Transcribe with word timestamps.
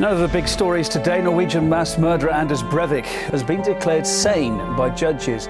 Now, 0.00 0.14
the 0.14 0.26
big 0.26 0.48
stories 0.48 0.88
today 0.88 1.20
Norwegian 1.20 1.68
mass 1.68 1.98
murderer 1.98 2.32
Anders 2.32 2.62
Breivik 2.62 3.04
has 3.04 3.42
been 3.42 3.60
declared 3.60 4.06
sane 4.06 4.56
by 4.74 4.88
judges. 4.88 5.48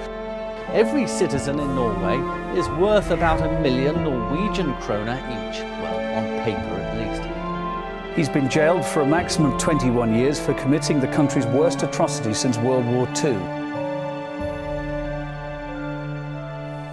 Every 0.72 1.06
citizen 1.06 1.60
in 1.60 1.74
Norway 1.76 2.18
is 2.58 2.68
worth 2.70 3.12
about 3.12 3.40
a 3.40 3.60
million 3.60 4.02
Norwegian 4.02 4.74
kroner 4.80 5.14
each. 5.14 5.60
Well, 5.60 6.18
on 6.18 6.44
paper 6.44 6.58
at 6.58 6.98
least. 6.98 8.16
He's 8.16 8.28
been 8.28 8.50
jailed 8.50 8.84
for 8.84 9.02
a 9.02 9.06
maximum 9.06 9.52
of 9.52 9.60
21 9.60 10.12
years 10.12 10.40
for 10.40 10.54
committing 10.54 10.98
the 10.98 11.08
country's 11.08 11.46
worst 11.46 11.84
atrocity 11.84 12.34
since 12.34 12.58
World 12.58 12.84
War 12.86 13.08
II. 13.24 13.61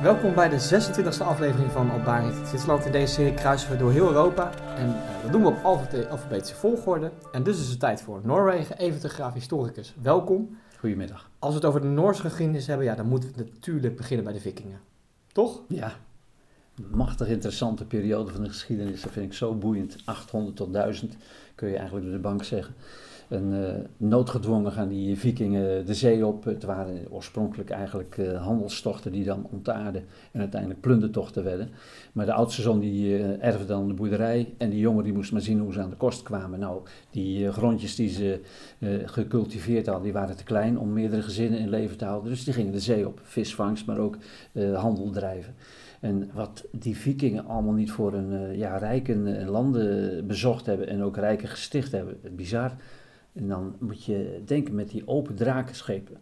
Welkom 0.01 0.33
bij 0.33 0.49
de 0.49 0.55
26e 0.57 1.23
aflevering 1.23 1.71
van 1.71 1.91
Albarit. 1.91 2.47
Zwitserland 2.47 2.85
in 2.85 2.91
deze 2.91 3.13
serie 3.13 3.33
kruisen 3.33 3.71
we 3.71 3.77
door 3.77 3.91
heel 3.91 4.07
Europa. 4.07 4.51
En 4.75 4.87
uh, 4.87 5.21
dat 5.21 5.31
doen 5.31 5.41
we 5.41 5.47
op 5.47 5.63
alfabetische 6.09 6.55
volgorde. 6.55 7.11
En 7.31 7.43
dus 7.43 7.59
is 7.59 7.69
het 7.69 7.79
tijd 7.79 8.01
voor 8.01 8.21
Noorwegen, 8.23 8.77
even 8.77 9.01
de 9.01 9.09
graaf 9.09 9.33
historicus. 9.33 9.95
Welkom. 10.01 10.57
Goedemiddag. 10.77 11.29
Als 11.39 11.51
we 11.51 11.59
het 11.59 11.67
over 11.67 11.81
de 11.81 11.87
Noorse 11.87 12.21
geschiedenis 12.21 12.67
hebben, 12.67 12.85
ja, 12.85 12.95
dan 12.95 13.07
moeten 13.07 13.31
we 13.35 13.43
natuurlijk 13.53 13.95
beginnen 13.95 14.25
bij 14.25 14.33
de 14.33 14.39
vikingen. 14.39 14.79
Toch? 15.31 15.61
Ja, 15.67 15.93
machtig 16.91 17.27
interessante 17.27 17.85
periode 17.85 18.31
van 18.31 18.43
de 18.43 18.49
geschiedenis. 18.49 19.01
Dat 19.01 19.11
vind 19.11 19.25
ik 19.25 19.33
zo 19.33 19.55
boeiend. 19.55 19.97
800 20.05 20.55
tot 20.55 20.73
1000 20.73 21.15
kun 21.55 21.69
je 21.69 21.75
eigenlijk 21.75 22.05
door 22.05 22.15
de 22.15 22.21
bank 22.21 22.43
zeggen. 22.43 22.75
En 23.29 23.53
uh, 23.53 23.69
noodgedwongen 23.97 24.71
gaan 24.71 24.87
die 24.87 25.17
vikingen 25.17 25.85
de 25.85 25.93
zee 25.93 26.25
op. 26.25 26.43
Het 26.43 26.63
waren 26.63 27.11
oorspronkelijk 27.11 27.69
eigenlijk 27.69 28.17
uh, 28.17 28.45
handelstochten 28.45 29.11
die 29.11 29.23
dan 29.23 29.47
ontaarden 29.51 30.03
en 30.31 30.39
uiteindelijk 30.39 30.81
plundertochten 30.81 31.43
werden. 31.43 31.69
Maar 32.11 32.25
de 32.25 32.33
oudste 32.33 32.61
zoon 32.61 32.79
die 32.79 33.19
uh, 33.19 33.43
erfde 33.43 33.65
dan 33.65 33.87
de 33.87 33.93
boerderij 33.93 34.53
en 34.57 34.69
die 34.69 34.79
jongen 34.79 35.03
die 35.03 35.13
moest 35.13 35.31
maar 35.31 35.41
zien 35.41 35.59
hoe 35.59 35.73
ze 35.73 35.81
aan 35.81 35.89
de 35.89 35.95
kost 35.95 36.23
kwamen. 36.23 36.59
Nou, 36.59 36.81
die 37.09 37.51
grondjes 37.51 37.95
die 37.95 38.09
ze 38.09 38.39
gecultiveerd 39.05 39.85
hadden, 39.85 40.03
die 40.03 40.13
waren 40.13 40.35
te 40.35 40.43
klein 40.43 40.79
om 40.79 40.93
meerdere 40.93 41.21
gezinnen 41.21 41.59
in 41.59 41.69
leven 41.69 41.97
te 41.97 42.05
houden. 42.05 42.29
Dus 42.29 42.43
die 42.43 42.53
gingen 42.53 42.71
de 42.71 42.79
zee 42.79 43.07
op, 43.07 43.19
visvangst, 43.23 43.85
maar 43.85 43.97
ook 43.97 44.17
handel 44.73 45.09
drijven. 45.09 45.55
En 45.99 46.29
wat 46.33 46.65
die 46.71 46.97
vikingen 46.97 47.45
allemaal 47.45 47.73
niet 47.73 47.91
voor 47.91 48.13
een 48.13 48.57
ja, 48.57 48.77
rijke 48.77 49.15
landen 49.45 50.27
bezocht 50.27 50.65
hebben 50.65 50.87
en 50.87 51.03
ook 51.03 51.17
rijke 51.17 51.47
gesticht 51.47 51.91
hebben, 51.91 52.17
bizar. 52.35 52.75
En 53.33 53.47
dan 53.47 53.75
moet 53.79 54.03
je 54.03 54.41
denken 54.45 54.75
met 54.75 54.89
die 54.89 55.07
open 55.07 55.35
drakenschepen. 55.35 56.17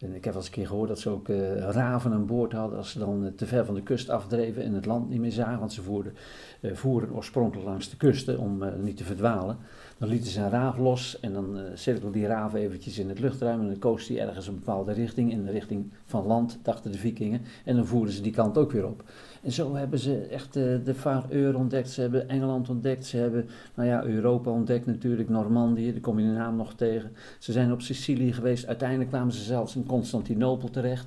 En 0.00 0.14
ik 0.14 0.24
heb 0.24 0.32
wel 0.32 0.42
eens 0.42 0.46
een 0.46 0.52
keer 0.52 0.66
gehoord 0.66 0.88
dat 0.88 0.98
ze 0.98 1.08
ook 1.10 1.28
uh, 1.28 1.58
raven 1.58 2.12
aan 2.12 2.26
boord 2.26 2.52
hadden 2.52 2.78
als 2.78 2.90
ze 2.90 2.98
dan 2.98 3.24
uh, 3.24 3.30
te 3.36 3.46
ver 3.46 3.64
van 3.64 3.74
de 3.74 3.82
kust 3.82 4.08
afdreven 4.08 4.62
en 4.62 4.72
het 4.72 4.86
land 4.86 5.08
niet 5.08 5.20
meer 5.20 5.32
zagen. 5.32 5.58
Want 5.58 5.72
ze 5.72 5.82
voerden, 5.82 6.14
uh, 6.60 6.74
voeren 6.74 7.14
oorspronkelijk 7.14 7.68
langs 7.68 7.90
de 7.90 7.96
kusten 7.96 8.38
om 8.38 8.64
niet 8.82 8.96
te 8.96 9.04
verdwalen. 9.04 9.56
Dan 9.98 10.08
lieten 10.08 10.30
ze 10.30 10.40
een 10.40 10.50
raaf 10.50 10.78
los 10.78 11.20
en 11.20 11.32
dan 11.32 11.58
cirkelde 11.74 12.12
die 12.12 12.26
raaf 12.26 12.54
eventjes 12.54 12.98
in 12.98 13.08
het 13.08 13.18
luchtruim 13.18 13.60
en 13.60 13.66
dan 13.66 13.78
koos 13.78 14.06
die 14.06 14.20
ergens 14.20 14.46
een 14.46 14.54
bepaalde 14.54 14.92
richting, 14.92 15.32
in 15.32 15.44
de 15.44 15.50
richting 15.50 15.92
van 16.04 16.26
land, 16.26 16.58
dachten 16.62 16.92
de 16.92 16.98
vikingen. 16.98 17.42
En 17.64 17.76
dan 17.76 17.86
voerden 17.86 18.14
ze 18.14 18.22
die 18.22 18.32
kant 18.32 18.58
ook 18.58 18.72
weer 18.72 18.86
op. 18.86 19.04
En 19.42 19.52
zo 19.52 19.74
hebben 19.74 19.98
ze 19.98 20.16
echt 20.16 20.52
de, 20.52 20.80
de 20.84 20.94
Vaareur 20.94 21.56
ontdekt, 21.56 21.90
ze 21.90 22.00
hebben 22.00 22.28
Engeland 22.28 22.68
ontdekt, 22.68 23.06
ze 23.06 23.16
hebben 23.16 23.48
nou 23.74 23.88
ja, 23.88 24.04
Europa 24.04 24.50
ontdekt 24.50 24.86
natuurlijk, 24.86 25.28
Normandië, 25.28 25.92
daar 25.92 26.00
kom 26.00 26.18
je 26.18 26.26
de 26.26 26.32
naam 26.32 26.56
nog 26.56 26.74
tegen. 26.74 27.12
Ze 27.38 27.52
zijn 27.52 27.72
op 27.72 27.80
Sicilië 27.80 28.32
geweest, 28.32 28.66
uiteindelijk 28.66 29.10
kwamen 29.10 29.32
ze 29.32 29.42
zelfs 29.42 29.76
in 29.76 29.86
Constantinopel 29.86 30.70
terecht. 30.70 31.06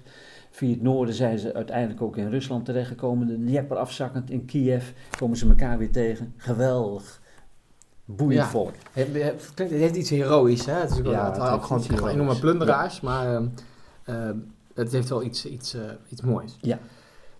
Via 0.49 0.69
het 0.69 0.81
noorden 0.81 1.15
zijn 1.15 1.39
ze 1.39 1.53
uiteindelijk 1.53 2.01
ook 2.01 2.17
in 2.17 2.29
Rusland 2.29 2.65
terechtgekomen, 2.65 3.27
de 3.27 3.35
Dnieper 3.35 3.77
afzakkend 3.77 4.29
in 4.29 4.45
Kiev, 4.45 4.91
komen 5.17 5.37
ze 5.37 5.47
elkaar 5.47 5.77
weer 5.77 5.91
tegen. 5.91 6.33
Geweldig. 6.37 7.21
Boeiend 8.05 8.43
ja. 8.43 8.49
volk. 8.49 8.73
Het, 8.91 9.07
het, 9.55 9.69
heeft 9.69 9.95
iets 9.95 10.09
heroïs, 10.09 10.65
hè? 10.65 10.73
Het 10.73 10.91
is 10.91 10.99
ook, 10.99 11.05
ja, 11.05 11.25
het, 11.25 11.41
het 11.41 11.49
ook 11.49 11.63
gewoon, 11.63 11.81
gewoon 11.83 12.09
enorme 12.09 12.39
plunderaars, 12.39 12.99
ja. 12.99 13.01
maar 13.03 13.41
uh, 13.41 13.47
uh, 14.05 14.29
het 14.73 14.91
heeft 14.91 15.09
wel 15.09 15.23
iets, 15.23 15.45
iets, 15.45 15.75
uh, 15.75 15.81
iets 16.09 16.21
moois. 16.21 16.57
Ja. 16.61 16.79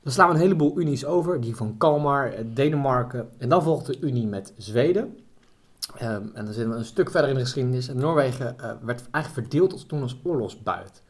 Dan 0.03 0.11
slaan 0.11 0.27
we 0.27 0.33
een 0.33 0.41
heleboel 0.41 0.79
unies 0.79 1.05
over, 1.05 1.41
die 1.41 1.55
van 1.55 1.77
Kalmar, 1.77 2.33
Denemarken. 2.53 3.29
En 3.37 3.49
dan 3.49 3.63
volgt 3.63 3.85
de 3.85 3.97
unie 3.99 4.27
met 4.27 4.53
Zweden. 4.57 5.17
Um, 6.01 6.31
en 6.33 6.45
dan 6.45 6.53
zitten 6.53 6.69
we 6.69 6.77
een 6.77 6.85
stuk 6.85 7.11
verder 7.11 7.29
in 7.29 7.35
de 7.35 7.41
geschiedenis. 7.41 7.87
En 7.87 7.97
Noorwegen 7.97 8.55
uh, 8.59 8.71
werd 8.81 9.07
eigenlijk 9.11 9.47
verdeeld 9.47 9.73
als, 9.73 9.83
toen 9.83 10.01
als 10.01 10.19
oorlogsbuit. 10.23 11.01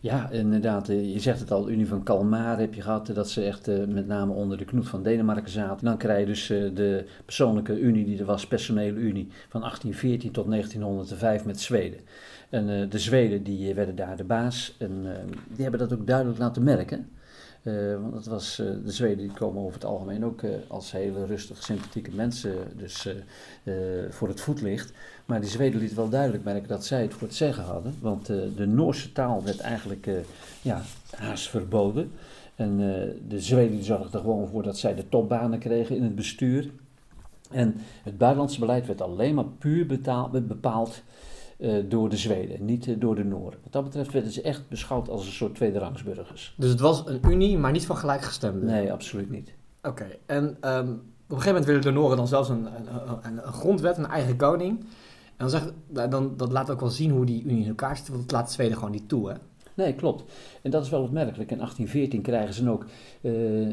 Ja, 0.00 0.30
inderdaad. 0.30 0.86
Je 0.86 1.20
zegt 1.20 1.40
het 1.40 1.50
al, 1.50 1.64
de 1.64 1.72
Unie 1.72 1.88
van 1.88 2.02
Kalmar 2.02 2.58
heb 2.58 2.74
je 2.74 2.82
gehad, 2.82 3.06
dat 3.14 3.30
ze 3.30 3.44
echt 3.44 3.66
met 3.66 4.06
name 4.06 4.32
onder 4.32 4.58
de 4.58 4.64
knoet 4.64 4.88
van 4.88 5.02
Denemarken 5.02 5.50
zaten. 5.50 5.84
Dan 5.84 5.96
krijg 5.96 6.20
je 6.20 6.26
dus 6.26 6.46
de 6.74 7.04
persoonlijke 7.24 7.80
unie, 7.80 8.04
die 8.04 8.18
er 8.18 8.24
was, 8.24 8.46
personele 8.46 8.98
unie, 8.98 9.28
van 9.48 9.60
1814 9.60 10.32
tot 10.32 10.50
1905 10.50 11.44
met 11.44 11.60
Zweden. 11.60 12.00
En 12.50 12.88
de 12.88 12.98
Zweden 12.98 13.42
die 13.42 13.74
werden 13.74 13.96
daar 13.96 14.16
de 14.16 14.24
baas 14.24 14.76
en 14.78 15.06
die 15.48 15.62
hebben 15.62 15.80
dat 15.80 15.92
ook 15.92 16.06
duidelijk 16.06 16.38
laten 16.38 16.62
merken. 16.62 17.08
Uh, 17.68 18.00
want 18.00 18.14
het 18.14 18.26
was, 18.26 18.60
uh, 18.60 18.66
de 18.84 18.92
Zweden 18.92 19.18
die 19.18 19.32
komen 19.32 19.62
over 19.62 19.74
het 19.74 19.84
algemeen 19.84 20.24
ook 20.24 20.42
uh, 20.42 20.50
als 20.68 20.92
hele 20.92 21.26
rustig, 21.26 21.62
sympathieke 21.62 22.10
mensen 22.10 22.54
dus 22.76 23.08
voor 24.10 24.28
het 24.28 24.40
voetlicht. 24.40 24.92
Maar 25.26 25.40
die 25.40 25.50
Zweden 25.50 25.80
lieten 25.80 25.96
wel 25.96 26.08
duidelijk 26.08 26.44
merken 26.44 26.68
dat 26.68 26.84
zij 26.84 27.02
het 27.02 27.12
voor 27.12 27.26
het 27.26 27.36
zeggen 27.36 27.64
hadden. 27.64 27.94
Want 28.00 28.26
de 28.26 28.66
Noorse 28.66 29.12
taal 29.12 29.44
werd 29.44 29.60
eigenlijk 29.60 30.08
ja, 30.62 30.82
haast 31.16 31.48
verboden. 31.48 32.12
En 32.54 32.76
de 33.28 33.40
Zweden 33.40 33.84
zorgden 33.84 34.12
er 34.12 34.20
gewoon 34.20 34.48
voor 34.48 34.62
dat 34.62 34.78
zij 34.78 34.94
de 34.94 35.08
topbanen 35.08 35.58
kregen 35.58 35.96
in 35.96 36.02
het 36.02 36.14
bestuur. 36.14 36.70
En 37.50 37.74
het 38.02 38.18
buitenlandse 38.18 38.60
beleid 38.60 38.86
werd 38.86 39.00
alleen 39.00 39.34
maar 39.34 39.44
puur 39.58 39.86
betaald, 39.86 40.46
bepaald 40.46 41.02
door 41.88 42.08
de 42.08 42.16
Zweden, 42.16 42.64
niet 42.64 42.86
uh, 42.86 43.00
door 43.00 43.14
de 43.14 43.24
Noorden. 43.24 43.60
Wat 43.62 43.72
dat 43.72 43.84
betreft 43.84 44.12
werden 44.12 44.32
ze 44.32 44.42
echt 44.42 44.68
beschouwd 44.68 45.08
als 45.08 45.26
een 45.26 45.32
soort 45.32 45.54
tweederangsburgers. 45.54 46.54
Dus 46.56 46.70
het 46.70 46.80
was 46.80 47.06
een 47.06 47.20
unie, 47.28 47.58
maar 47.58 47.72
niet 47.72 47.86
van 47.86 47.96
gelijkgestemden? 47.96 48.64
Nee, 48.64 48.92
absoluut 48.92 49.30
niet. 49.30 49.54
Oké, 49.82 49.88
okay. 49.88 50.18
en 50.26 50.44
um, 50.44 50.90
op 51.28 51.34
een 51.34 51.42
gegeven 51.42 51.46
moment 51.46 51.64
willen 51.64 51.82
de 51.82 51.90
Noorden 51.90 52.16
dan 52.16 52.28
zelfs 52.28 52.48
een, 52.48 52.66
een, 52.66 52.88
een, 53.22 53.46
een 53.46 53.52
grondwet, 53.52 53.96
een 53.96 54.06
eigen 54.06 54.36
koning. 54.36 54.80
En 54.80 55.48
dan 55.48 55.50
zegt, 55.50 55.72
dan, 56.10 56.36
dat 56.36 56.52
laat 56.52 56.70
ook 56.70 56.80
wel 56.80 56.88
zien 56.88 57.10
hoe 57.10 57.26
die 57.26 57.44
unie 57.44 57.62
in 57.62 57.68
elkaar 57.68 57.96
zit, 57.96 58.08
want 58.08 58.20
dat 58.20 58.30
laat 58.32 58.52
Zweden 58.52 58.76
gewoon 58.76 58.90
niet 58.90 59.08
toe, 59.08 59.28
hè? 59.28 59.34
Nee, 59.78 59.94
klopt. 59.94 60.24
En 60.62 60.70
dat 60.70 60.84
is 60.84 60.90
wel 60.90 61.02
opmerkelijk. 61.02 61.50
In 61.50 61.56
1814 61.56 62.22
krijgen 62.22 62.54
ze 62.54 62.70
ook. 62.70 62.86
Uh, 63.20 63.68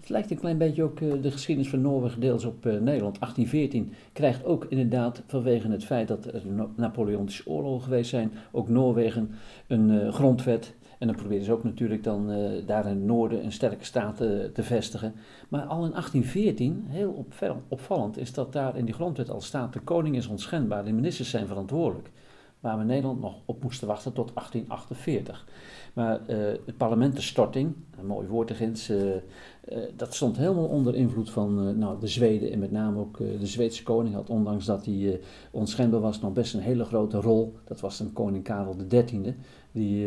het 0.00 0.08
lijkt 0.08 0.30
een 0.30 0.38
klein 0.38 0.58
beetje 0.58 0.82
ook 0.82 1.00
uh, 1.00 1.22
de 1.22 1.30
geschiedenis 1.30 1.70
van 1.70 1.80
Noorwegen 1.80 2.20
deels 2.20 2.44
op 2.44 2.66
uh, 2.66 2.72
Nederland. 2.72 3.20
1814 3.20 3.92
krijgt 4.12 4.44
ook 4.44 4.66
inderdaad 4.68 5.22
vanwege 5.26 5.68
het 5.68 5.84
feit 5.84 6.08
dat 6.08 6.24
er 6.24 6.42
Napoleontische 6.74 7.46
oorlogen 7.46 7.82
geweest 7.82 8.10
zijn, 8.10 8.32
ook 8.50 8.68
Noorwegen 8.68 9.30
een 9.66 10.12
grondwet. 10.12 10.74
En 10.98 11.06
dan 11.06 11.16
proberen 11.16 11.44
ze 11.44 11.52
ook 11.52 11.64
natuurlijk 11.64 12.04
dan 12.04 12.26
daar 12.66 12.84
in 12.84 12.90
het 12.90 13.04
noorden 13.04 13.44
een 13.44 13.52
sterke 13.52 13.84
staat 13.84 14.16
te 14.16 14.62
vestigen. 14.62 15.14
Maar 15.48 15.62
al 15.62 15.84
in 15.84 15.90
1814, 15.90 16.84
heel 16.88 17.26
opvallend, 17.68 18.18
is 18.18 18.32
dat 18.32 18.52
daar 18.52 18.76
in 18.76 18.84
die 18.84 18.94
grondwet 18.94 19.30
al 19.30 19.40
staat: 19.40 19.72
de 19.72 19.80
koning 19.80 20.16
is 20.16 20.26
onschendbaar, 20.26 20.84
de 20.84 20.92
ministers 20.92 21.30
zijn 21.30 21.46
verantwoordelijk 21.46 22.10
waar 22.60 22.78
we 22.78 22.84
Nederland 22.84 23.20
nog 23.20 23.34
op 23.44 23.62
moesten 23.62 23.88
wachten 23.88 24.12
tot 24.12 24.30
1848. 24.34 25.46
Maar 25.92 26.20
uh, 26.28 26.36
het 26.66 26.76
parlementenstorting, 26.76 27.74
een 27.98 28.06
mooi 28.06 28.28
woord 28.28 28.50
ergens, 28.50 28.90
uh, 28.90 28.98
uh, 28.98 29.18
dat 29.96 30.14
stond 30.14 30.36
helemaal 30.36 30.64
onder 30.64 30.94
invloed 30.94 31.30
van 31.30 31.78
nou, 31.78 32.00
de 32.00 32.06
Zweden 32.06 32.52
en 32.52 32.58
met 32.58 32.70
name 32.70 32.98
ook 32.98 33.16
de 33.16 33.46
Zweedse 33.46 33.82
koning 33.82 34.14
had, 34.14 34.30
ondanks 34.30 34.64
dat 34.64 34.84
hij 34.84 35.20
onschendbaar 35.50 36.00
was, 36.00 36.20
nog 36.20 36.32
best 36.32 36.54
een 36.54 36.60
hele 36.60 36.84
grote 36.84 37.20
rol. 37.20 37.54
Dat 37.64 37.80
was 37.80 37.98
dan 37.98 38.12
koning 38.12 38.44
Karel 38.44 38.76
XIII, 38.88 39.34
die, 39.72 40.06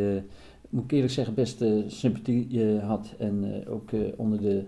moet 0.70 0.84
ik 0.84 0.92
eerlijk 0.92 1.14
zeggen, 1.14 1.34
best 1.34 1.64
sympathie 1.88 2.80
had 2.80 3.14
en 3.18 3.64
ook 3.68 3.90
onder 4.16 4.42
de, 4.42 4.66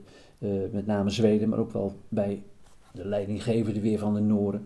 met 0.72 0.86
name 0.86 1.10
Zweden, 1.10 1.50
maar 1.50 1.60
ook 1.60 1.72
wel 1.72 1.94
bij 2.10 2.44
de 2.92 3.08
leidinggevende 3.08 3.80
weer 3.80 4.00
van 4.00 4.14
de 4.14 4.20
Noorden, 4.20 4.66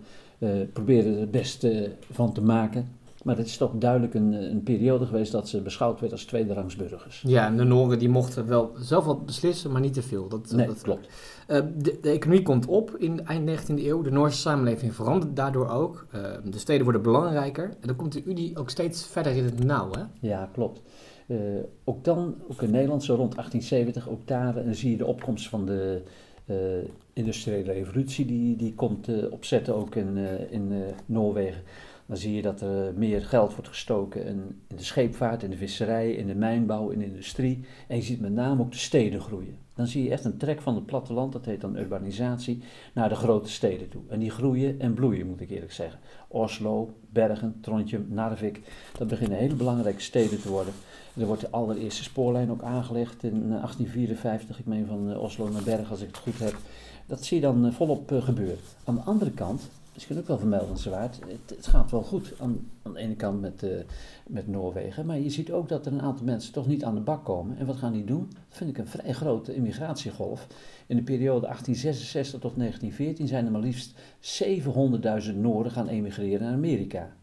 probeerde 0.73 1.13
er 1.13 1.19
het 1.19 1.31
beste 1.31 1.91
van 2.11 2.33
te 2.33 2.41
maken. 2.41 2.87
Maar 3.27 3.37
het 3.37 3.47
is 3.47 3.57
toch 3.57 3.71
duidelijk 3.75 4.13
een, 4.13 4.33
een, 4.33 4.63
periode 4.63 5.05
geweest 5.05 5.31
dat 5.31 5.49
ze 5.49 5.61
beschouwd 5.61 5.99
werd 5.99 6.11
als 6.11 6.25
tweederangsburgers. 6.25 7.23
Ja, 7.27 7.45
en 7.45 7.57
de 7.57 7.63
Noren 7.63 7.99
die 7.99 8.09
mochten 8.09 8.47
wel 8.47 8.71
zelf 8.79 9.05
wat 9.05 9.25
beslissen, 9.25 9.71
maar 9.71 9.81
niet 9.81 9.93
te 9.93 10.01
veel. 10.01 10.27
Dat, 10.27 10.51
nee, 10.51 10.67
dat 10.67 10.81
klopt. 10.81 11.07
Uh, 11.47 11.59
de, 11.77 11.97
de, 12.01 12.09
economie 12.09 12.41
komt 12.41 12.65
op 12.65 12.95
in 12.97 13.25
eind 13.25 13.49
19e 13.49 13.73
eeuw. 13.73 14.01
De 14.01 14.11
Noorse 14.11 14.37
samenleving 14.37 14.95
verandert 14.95 15.35
daardoor 15.35 15.69
ook. 15.69 16.07
Uh, 16.15 16.21
de 16.43 16.59
steden 16.59 16.83
worden 16.83 17.01
belangrijker. 17.01 17.63
En 17.63 17.87
dan 17.87 17.95
komt 17.95 18.13
de 18.13 18.23
Unie 18.23 18.57
ook 18.57 18.69
steeds 18.69 19.07
verder 19.07 19.35
in 19.35 19.43
het 19.43 19.63
nauw, 19.63 19.89
hè? 19.91 20.03
Ja, 20.27 20.49
klopt. 20.53 20.81
Uh, 21.27 21.37
ook 21.83 22.03
dan, 22.03 22.35
ook 22.51 22.61
in 22.61 22.71
Nederland, 22.71 23.03
zo 23.03 23.15
rond 23.15 23.35
1870, 23.35 24.09
ook 24.09 24.27
daar 24.27 24.63
zie 24.71 24.91
je 24.91 24.97
de 24.97 25.05
opkomst 25.05 25.49
van 25.49 25.65
de 25.65 26.01
industriële 27.13 27.71
revolutie 27.71 28.25
die, 28.25 28.55
die 28.55 28.73
komt 28.73 29.29
opzetten 29.31 29.75
ook 29.75 29.95
in, 29.95 30.17
in 30.49 30.73
Noorwegen. 31.05 31.61
Dan 32.07 32.17
zie 32.17 32.33
je 32.33 32.41
dat 32.41 32.61
er 32.61 32.93
meer 32.95 33.21
geld 33.25 33.53
wordt 33.53 33.67
gestoken 33.67 34.25
in, 34.25 34.61
de 34.67 34.83
scheepvaart, 34.83 35.43
in 35.43 35.49
de 35.49 35.57
visserij, 35.57 36.11
in 36.11 36.27
de 36.27 36.35
mijnbouw, 36.35 36.89
in 36.89 36.99
de 36.99 37.05
industrie. 37.05 37.65
En 37.87 37.95
je 37.95 38.01
ziet 38.01 38.19
met 38.19 38.33
name 38.33 38.61
ook 38.61 38.71
de 38.71 38.77
steden 38.77 39.21
groeien. 39.21 39.57
Dan 39.77 39.87
zie 39.87 40.03
je 40.03 40.09
echt 40.09 40.25
een 40.25 40.37
trek 40.37 40.61
van 40.61 40.75
het 40.75 40.85
platteland, 40.85 41.33
dat 41.33 41.45
heet 41.45 41.61
dan 41.61 41.75
urbanisatie, 41.75 42.63
naar 42.93 43.09
de 43.09 43.15
grote 43.15 43.49
steden 43.49 43.89
toe. 43.89 44.01
En 44.09 44.19
die 44.19 44.29
groeien 44.29 44.79
en 44.79 44.93
bloeien, 44.93 45.27
moet 45.27 45.41
ik 45.41 45.49
eerlijk 45.49 45.71
zeggen. 45.71 45.99
Oslo, 46.27 46.93
Bergen, 47.09 47.57
Trondheim, 47.61 48.05
Narvik, 48.09 48.61
dat 48.97 49.07
beginnen 49.07 49.37
hele 49.37 49.55
belangrijke 49.55 50.01
steden 50.01 50.41
te 50.41 50.49
worden. 50.49 50.73
Er 51.17 51.25
wordt 51.25 51.41
de 51.41 51.49
allereerste 51.49 52.03
spoorlijn 52.03 52.51
ook 52.51 52.61
aangelegd 52.61 53.23
in 53.23 53.49
1854, 53.49 54.59
ik 54.59 54.65
meen 54.65 54.85
van 54.85 55.17
Oslo 55.17 55.49
naar 55.49 55.63
Bergen 55.63 55.89
als 55.89 56.01
ik 56.01 56.07
het 56.07 56.17
goed 56.17 56.39
heb. 56.39 56.55
Dat 57.05 57.23
zie 57.23 57.37
je 57.37 57.43
dan 57.43 57.73
volop 57.73 58.11
gebeuren. 58.19 58.59
Aan 58.83 58.95
de 58.95 59.01
andere 59.01 59.31
kant 59.31 59.69
misschien 59.97 60.17
ook 60.17 60.27
wel 60.27 60.37
vermeldenswaard. 60.37 61.19
Het, 61.27 61.55
het 61.55 61.67
gaat 61.67 61.91
wel 61.91 62.01
goed 62.01 62.33
aan, 62.39 62.69
aan 62.83 62.93
de 62.93 62.99
ene 62.99 63.15
kant 63.15 63.41
met, 63.41 63.63
uh, 63.63 63.71
met 64.27 64.47
Noorwegen. 64.47 65.05
Maar 65.05 65.19
je 65.19 65.29
ziet 65.29 65.51
ook 65.51 65.69
dat 65.69 65.85
er 65.85 65.91
een 65.91 66.01
aantal 66.01 66.25
mensen 66.25 66.53
toch 66.53 66.67
niet 66.67 66.83
aan 66.83 66.95
de 66.95 67.01
bak 67.01 67.25
komen. 67.25 67.57
En 67.57 67.65
wat 67.65 67.75
gaan 67.75 67.93
die 67.93 68.03
doen? 68.03 68.27
Dat 68.29 68.57
vind 68.57 68.69
ik 68.69 68.77
een 68.77 68.87
vrij 68.87 69.13
grote 69.13 69.55
immigratiegolf. 69.55 70.47
In 70.87 70.95
de 70.95 71.03
periode 71.03 71.41
1866 71.41 72.39
tot 72.39 72.55
1914 72.55 73.27
zijn 73.27 73.45
er 73.45 73.51
maar 73.51 73.61
liefst 73.61 73.93
700.000 75.31 75.35
Noorden 75.35 75.71
gaan 75.71 75.87
emigreren 75.87 76.41
naar 76.41 76.53
Amerika 76.53 77.15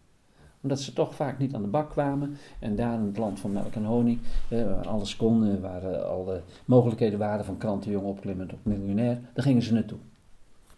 omdat 0.64 0.80
ze 0.80 0.92
toch 0.92 1.14
vaak 1.14 1.38
niet 1.38 1.54
aan 1.54 1.62
de 1.62 1.68
bak 1.68 1.90
kwamen. 1.90 2.36
En 2.58 2.76
daar 2.76 2.98
in 2.98 3.06
het 3.06 3.18
land 3.18 3.40
van 3.40 3.52
melk 3.52 3.74
en 3.74 3.84
honing, 3.84 4.18
eh, 4.48 4.64
waar 4.64 4.86
alles 4.86 5.16
kon, 5.16 5.46
eh, 5.46 5.60
waar 5.60 5.90
uh, 5.90 6.02
alle 6.02 6.42
mogelijkheden 6.64 7.18
waren 7.18 7.44
van 7.44 7.58
krantenjong 7.58 8.04
opklimmend 8.04 8.48
tot 8.48 8.64
miljonair, 8.64 9.18
daar 9.32 9.44
gingen 9.44 9.62
ze 9.62 9.72
naartoe. 9.72 9.98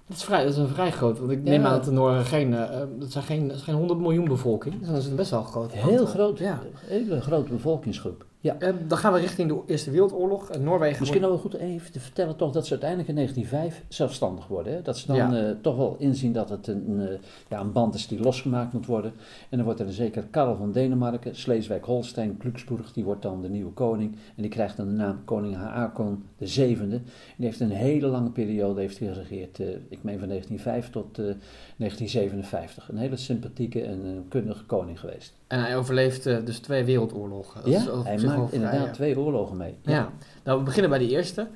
Dat 0.06 0.17
is, 0.17 0.25
vrij, 0.25 0.43
dat 0.43 0.53
is 0.53 0.58
een 0.58 0.69
vrij 0.69 0.93
groot, 0.93 1.19
want 1.19 1.31
ik 1.31 1.43
neem 1.43 1.64
aan 1.64 1.73
dat 1.73 1.85
de 1.85 1.91
Noorden 1.91 2.25
geen, 2.25 2.53
uh, 2.53 2.70
dat 2.99 3.12
zijn 3.12 3.25
geen, 3.25 3.49
dat 3.49 3.56
is 3.56 3.62
geen 3.62 3.75
100 3.75 4.00
miljoen 4.00 4.25
bevolking. 4.25 4.79
Dus 4.79 4.88
dat 4.88 4.97
is 4.97 5.14
best 5.14 5.31
wel 5.31 5.43
groot. 5.43 5.73
Heel 5.73 6.06
groot, 6.06 6.38
ja. 6.38 6.61
Een 6.62 6.88
hele 6.88 7.20
grote 7.20 7.53
bevolkingsgroep. 7.53 8.25
Ja. 8.40 8.56
Uh, 8.60 8.68
dan 8.88 8.98
gaan 8.98 9.12
we 9.12 9.18
richting 9.18 9.48
de 9.48 9.60
Eerste 9.66 9.90
Wereldoorlog. 9.90 10.54
Uh, 10.54 10.60
Noorwegen 10.60 10.98
Misschien 11.00 11.20
wordt... 11.20 11.42
wel 11.42 11.50
goed 11.50 11.60
even 11.60 11.92
te 11.92 12.00
vertellen 12.00 12.36
toch 12.36 12.52
dat 12.52 12.64
ze 12.64 12.70
uiteindelijk 12.70 13.08
in 13.08 13.14
1905 13.14 13.84
zelfstandig 13.88 14.46
worden. 14.46 14.72
Hè? 14.72 14.82
Dat 14.82 14.98
ze 14.98 15.06
dan 15.06 15.16
ja. 15.16 15.48
uh, 15.48 15.50
toch 15.60 15.76
wel 15.76 15.96
inzien 15.98 16.32
dat 16.32 16.48
het 16.48 16.66
een, 16.66 17.18
ja, 17.48 17.60
een 17.60 17.72
band 17.72 17.94
is 17.94 18.06
die 18.06 18.20
losgemaakt 18.20 18.72
moet 18.72 18.86
worden. 18.86 19.12
En 19.48 19.56
dan 19.56 19.64
wordt 19.64 19.80
er 19.80 19.92
zeker 19.92 20.24
Karel 20.30 20.56
van 20.56 20.72
Denemarken, 20.72 21.36
Sleeswijk-Holstein, 21.36 22.36
Glücksburg, 22.38 22.92
die 22.92 23.04
wordt 23.04 23.22
dan 23.22 23.42
de 23.42 23.48
nieuwe 23.48 23.72
koning. 23.72 24.12
En 24.12 24.42
die 24.42 24.50
krijgt 24.50 24.76
dan 24.76 24.86
de 24.86 24.94
naam 24.94 25.24
koning 25.24 25.56
Haakon 25.56 26.24
de 26.38 26.46
zevende. 26.46 26.96
En 26.96 27.02
die 27.36 27.46
heeft 27.46 27.60
een 27.60 27.70
hele 27.70 28.06
lange 28.06 28.30
periode 28.30 28.80
heeft 28.80 28.98
hij 28.98 29.08
geregeerd. 29.08 29.58
ik 29.88 30.02
meen 30.02 30.18
van 30.18 30.28
1905 30.28 30.90
tot 30.90 31.14
1957. 31.14 32.88
Een 32.88 32.96
hele 32.96 33.16
sympathieke 33.16 33.82
en 33.82 34.24
kundige 34.28 34.64
koning 34.64 35.00
geweest. 35.00 35.35
En 35.46 35.60
hij 35.60 35.76
overleeft 35.76 36.25
dus 36.25 36.58
twee 36.58 36.84
wereldoorlogen. 36.84 37.62
Dat 37.62 37.72
ja, 37.72 38.02
hij 38.02 38.19
maakt 38.19 38.52
inderdaad 38.52 38.94
twee 38.94 39.19
oorlogen 39.19 39.56
mee. 39.56 39.78
Ja. 39.82 39.93
ja. 39.93 40.12
nou 40.44 40.58
we 40.58 40.64
beginnen 40.64 40.90
bij 40.90 40.98
de 40.98 41.08
eerste. 41.08 41.48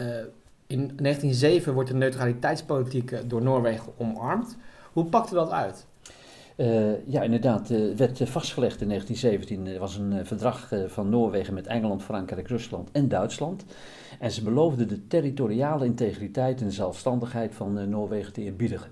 Uh, 0.00 0.06
in 0.66 0.78
1907 0.96 1.74
wordt 1.74 1.88
de 1.88 1.96
neutraliteitspolitiek 1.96 3.30
door 3.30 3.42
Noorwegen 3.42 3.92
omarmd. 3.96 4.56
Hoe 4.92 5.04
pakte 5.04 5.34
dat 5.34 5.50
uit? 5.50 5.86
Uh, 6.56 7.06
ja, 7.06 7.22
inderdaad. 7.22 7.68
Het 7.68 7.80
uh, 7.80 7.96
werd 7.96 8.28
vastgelegd 8.28 8.80
in 8.80 8.88
1917. 8.88 9.74
Er 9.74 9.80
was 9.80 9.96
een 9.96 10.26
verdrag 10.26 10.72
van 10.86 11.08
Noorwegen 11.08 11.54
met 11.54 11.66
Engeland, 11.66 12.02
Frankrijk, 12.02 12.48
Rusland 12.48 12.88
en 12.92 13.08
Duitsland. 13.08 13.64
En 14.18 14.30
ze 14.30 14.42
beloofden 14.42 14.88
de 14.88 15.06
territoriale 15.06 15.84
integriteit 15.84 16.60
en 16.60 16.72
zelfstandigheid 16.72 17.54
van 17.54 17.88
Noorwegen 17.88 18.32
te 18.32 18.42
eerbiedigen. 18.42 18.90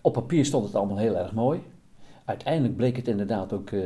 op 0.00 0.12
papier 0.12 0.44
stond 0.44 0.64
het 0.66 0.74
allemaal 0.74 0.98
heel 0.98 1.16
erg 1.16 1.32
mooi. 1.32 1.62
Uiteindelijk 2.26 2.76
bleek 2.76 2.96
het 2.96 3.08
inderdaad 3.08 3.52
ook 3.52 3.70
uh, 3.70 3.82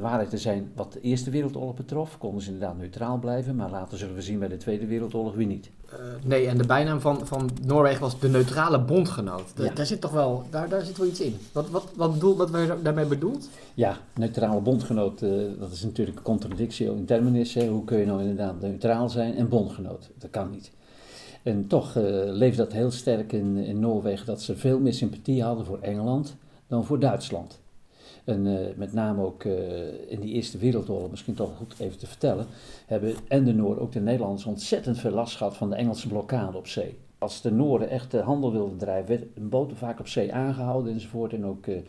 waarheid 0.00 0.30
te 0.30 0.38
zijn 0.38 0.70
wat 0.74 0.92
de 0.92 1.00
Eerste 1.00 1.30
Wereldoorlog 1.30 1.74
betrof. 1.74 2.18
Konden 2.18 2.42
ze 2.42 2.50
inderdaad 2.50 2.78
neutraal 2.78 3.18
blijven, 3.18 3.56
maar 3.56 3.70
later 3.70 3.98
zullen 3.98 4.14
we 4.14 4.22
zien 4.22 4.38
bij 4.38 4.48
de 4.48 4.56
Tweede 4.56 4.86
Wereldoorlog 4.86 5.34
wie 5.34 5.46
niet. 5.46 5.70
Uh, 5.92 5.98
nee, 6.24 6.46
en 6.46 6.58
de 6.58 6.66
bijnaam 6.66 7.00
van, 7.00 7.26
van 7.26 7.50
Noorwegen 7.64 8.00
was 8.00 8.20
de 8.20 8.28
neutrale 8.28 8.80
bondgenoot. 8.80 9.52
Ja. 9.56 9.70
Daar 9.74 9.86
zit 9.86 10.00
toch 10.00 10.10
wel, 10.10 10.44
daar, 10.50 10.68
daar 10.68 10.84
zit 10.84 10.98
wel 10.98 11.06
iets 11.06 11.20
in. 11.20 11.36
Wat, 11.52 11.70
wat, 11.70 11.92
wat, 11.96 12.12
bedoel, 12.12 12.36
wat 12.36 12.52
daarmee 12.82 13.06
bedoeld? 13.06 13.48
Ja, 13.74 13.96
neutrale 14.14 14.60
bondgenoot, 14.60 15.22
uh, 15.22 15.30
dat 15.58 15.72
is 15.72 15.82
natuurlijk 15.82 16.16
een 16.16 16.24
contradictie 16.24 16.86
in 16.86 17.04
terminis. 17.04 17.54
Hè. 17.54 17.68
Hoe 17.68 17.84
kun 17.84 17.98
je 17.98 18.06
nou 18.06 18.20
inderdaad 18.20 18.60
neutraal 18.60 19.08
zijn 19.08 19.36
en 19.36 19.48
bondgenoot? 19.48 20.10
Dat 20.18 20.30
kan 20.30 20.50
niet. 20.50 20.70
En 21.42 21.66
toch 21.66 21.94
leefde 22.24 22.62
dat 22.62 22.72
heel 22.72 22.90
sterk 22.90 23.32
in, 23.32 23.56
in 23.56 23.80
Noorwegen 23.80 24.26
dat 24.26 24.42
ze 24.42 24.56
veel 24.56 24.80
meer 24.80 24.94
sympathie 24.94 25.42
hadden 25.42 25.66
voor 25.66 25.78
Engeland 25.80 26.36
dan 26.66 26.84
voor 26.84 26.98
Duitsland. 26.98 27.60
En 28.24 28.46
uh, 28.46 28.66
met 28.76 28.92
name 28.92 29.22
ook 29.22 29.44
uh, 29.44 30.10
in 30.10 30.20
die 30.20 30.32
Eerste 30.32 30.58
Wereldoorlog, 30.58 31.10
misschien 31.10 31.34
toch 31.34 31.56
goed 31.56 31.74
even 31.78 31.98
te 31.98 32.06
vertellen, 32.06 32.46
hebben 32.86 33.14
en 33.28 33.44
de 33.44 33.54
Noorden, 33.54 33.82
ook 33.82 33.92
de 33.92 34.00
Nederlanders, 34.00 34.44
ontzettend 34.44 34.98
veel 34.98 35.10
last 35.10 35.36
gehad 35.36 35.56
van 35.56 35.70
de 35.70 35.76
Engelse 35.76 36.08
blokkade 36.08 36.56
op 36.56 36.66
zee. 36.66 36.96
Als 37.18 37.40
de 37.40 37.52
Noorden 37.52 37.88
echt 37.88 38.10
de 38.10 38.20
handel 38.20 38.52
wilden 38.52 38.78
drijven, 38.78 39.06
werden 39.08 39.48
boten 39.48 39.76
vaak 39.76 40.00
op 40.00 40.08
zee 40.08 40.34
aangehouden 40.34 40.92
enzovoort. 40.92 41.32
En 41.32 41.46
ook 41.46 41.66
uh, 41.66 41.80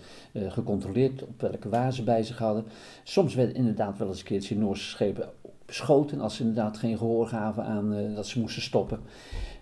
gecontroleerd 0.51 1.23
op 1.23 1.41
welke 1.41 1.69
waar 1.69 1.94
ze 1.94 2.03
bij 2.03 2.23
zich 2.23 2.38
hadden. 2.38 2.65
Soms 3.03 3.35
werden 3.35 3.56
inderdaad 3.56 3.97
wel 3.97 4.07
eens 4.07 4.19
een 4.19 4.25
keertje 4.25 4.57
Noorse 4.57 4.89
schepen 4.89 5.30
beschoten 5.65 6.21
als 6.21 6.35
ze 6.35 6.41
inderdaad 6.41 6.77
geen 6.77 6.97
gehoor 6.97 7.27
gaven 7.27 7.63
aan 7.63 8.13
dat 8.15 8.27
ze 8.27 8.39
moesten 8.39 8.62
stoppen. 8.62 9.00